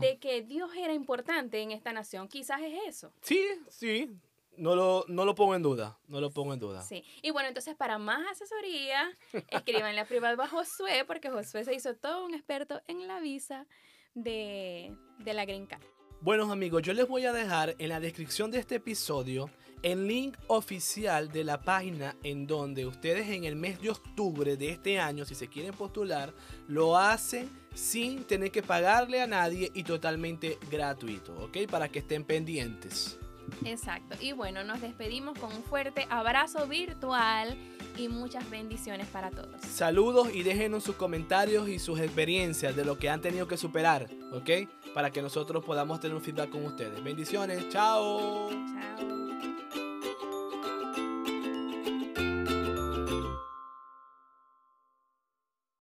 de 0.00 0.18
que 0.18 0.42
Dios 0.42 0.70
era 0.76 0.92
importante 0.92 1.60
en 1.60 1.70
esta 1.70 1.92
nación. 1.92 2.28
Quizás 2.28 2.60
es 2.62 2.74
eso. 2.86 3.12
Sí, 3.20 3.40
sí. 3.68 4.10
No 4.56 4.76
lo, 4.76 5.04
no 5.08 5.24
lo 5.24 5.34
pongo 5.34 5.54
en 5.54 5.62
duda, 5.62 5.98
no 6.08 6.20
lo 6.20 6.30
pongo 6.30 6.52
en 6.52 6.60
duda. 6.60 6.82
Sí, 6.82 7.02
y 7.22 7.30
bueno, 7.30 7.48
entonces 7.48 7.74
para 7.74 7.96
más 7.96 8.26
asesoría, 8.32 9.16
escriban 9.48 9.96
la 9.96 10.04
privada 10.04 10.44
a 10.44 10.48
Josué, 10.48 11.04
porque 11.06 11.30
Josué 11.30 11.64
se 11.64 11.74
hizo 11.74 11.94
todo 11.96 12.26
un 12.26 12.34
experto 12.34 12.82
en 12.86 13.06
la 13.06 13.20
visa 13.20 13.66
de, 14.14 14.94
de 15.18 15.32
la 15.32 15.46
Green 15.46 15.66
Card. 15.66 15.82
Bueno 16.22 16.52
amigos, 16.52 16.82
yo 16.82 16.92
les 16.92 17.08
voy 17.08 17.24
a 17.24 17.32
dejar 17.32 17.74
en 17.80 17.88
la 17.88 17.98
descripción 17.98 18.52
de 18.52 18.60
este 18.60 18.76
episodio 18.76 19.50
el 19.82 20.06
link 20.06 20.36
oficial 20.46 21.32
de 21.32 21.42
la 21.42 21.60
página 21.60 22.14
en 22.22 22.46
donde 22.46 22.86
ustedes 22.86 23.28
en 23.30 23.42
el 23.42 23.56
mes 23.56 23.80
de 23.80 23.90
octubre 23.90 24.56
de 24.56 24.68
este 24.68 25.00
año, 25.00 25.24
si 25.24 25.34
se 25.34 25.48
quieren 25.48 25.74
postular, 25.74 26.32
lo 26.68 26.96
hacen 26.96 27.50
sin 27.74 28.22
tener 28.22 28.52
que 28.52 28.62
pagarle 28.62 29.20
a 29.20 29.26
nadie 29.26 29.72
y 29.74 29.82
totalmente 29.82 30.58
gratuito, 30.70 31.34
¿ok? 31.42 31.68
Para 31.68 31.88
que 31.88 31.98
estén 31.98 32.22
pendientes. 32.22 33.18
Exacto. 33.64 34.16
Y 34.20 34.30
bueno, 34.30 34.62
nos 34.62 34.80
despedimos 34.80 35.36
con 35.36 35.52
un 35.52 35.64
fuerte 35.64 36.06
abrazo 36.08 36.68
virtual 36.68 37.58
y 37.96 38.08
muchas 38.08 38.48
bendiciones 38.50 39.06
para 39.08 39.30
todos. 39.30 39.60
Saludos 39.60 40.28
y 40.34 40.42
déjenos 40.42 40.84
sus 40.84 40.96
comentarios 40.96 41.68
y 41.68 41.78
sus 41.78 42.00
experiencias 42.00 42.74
de 42.74 42.84
lo 42.84 42.98
que 42.98 43.10
han 43.10 43.20
tenido 43.20 43.46
que 43.46 43.56
superar, 43.56 44.08
¿ok? 44.32 44.68
Para 44.94 45.10
que 45.10 45.22
nosotros 45.22 45.64
podamos 45.64 46.00
tener 46.00 46.16
un 46.16 46.22
feedback 46.22 46.50
con 46.50 46.64
ustedes. 46.64 47.02
Bendiciones, 47.02 47.68
chao. 47.68 48.50
Chao. 48.50 49.21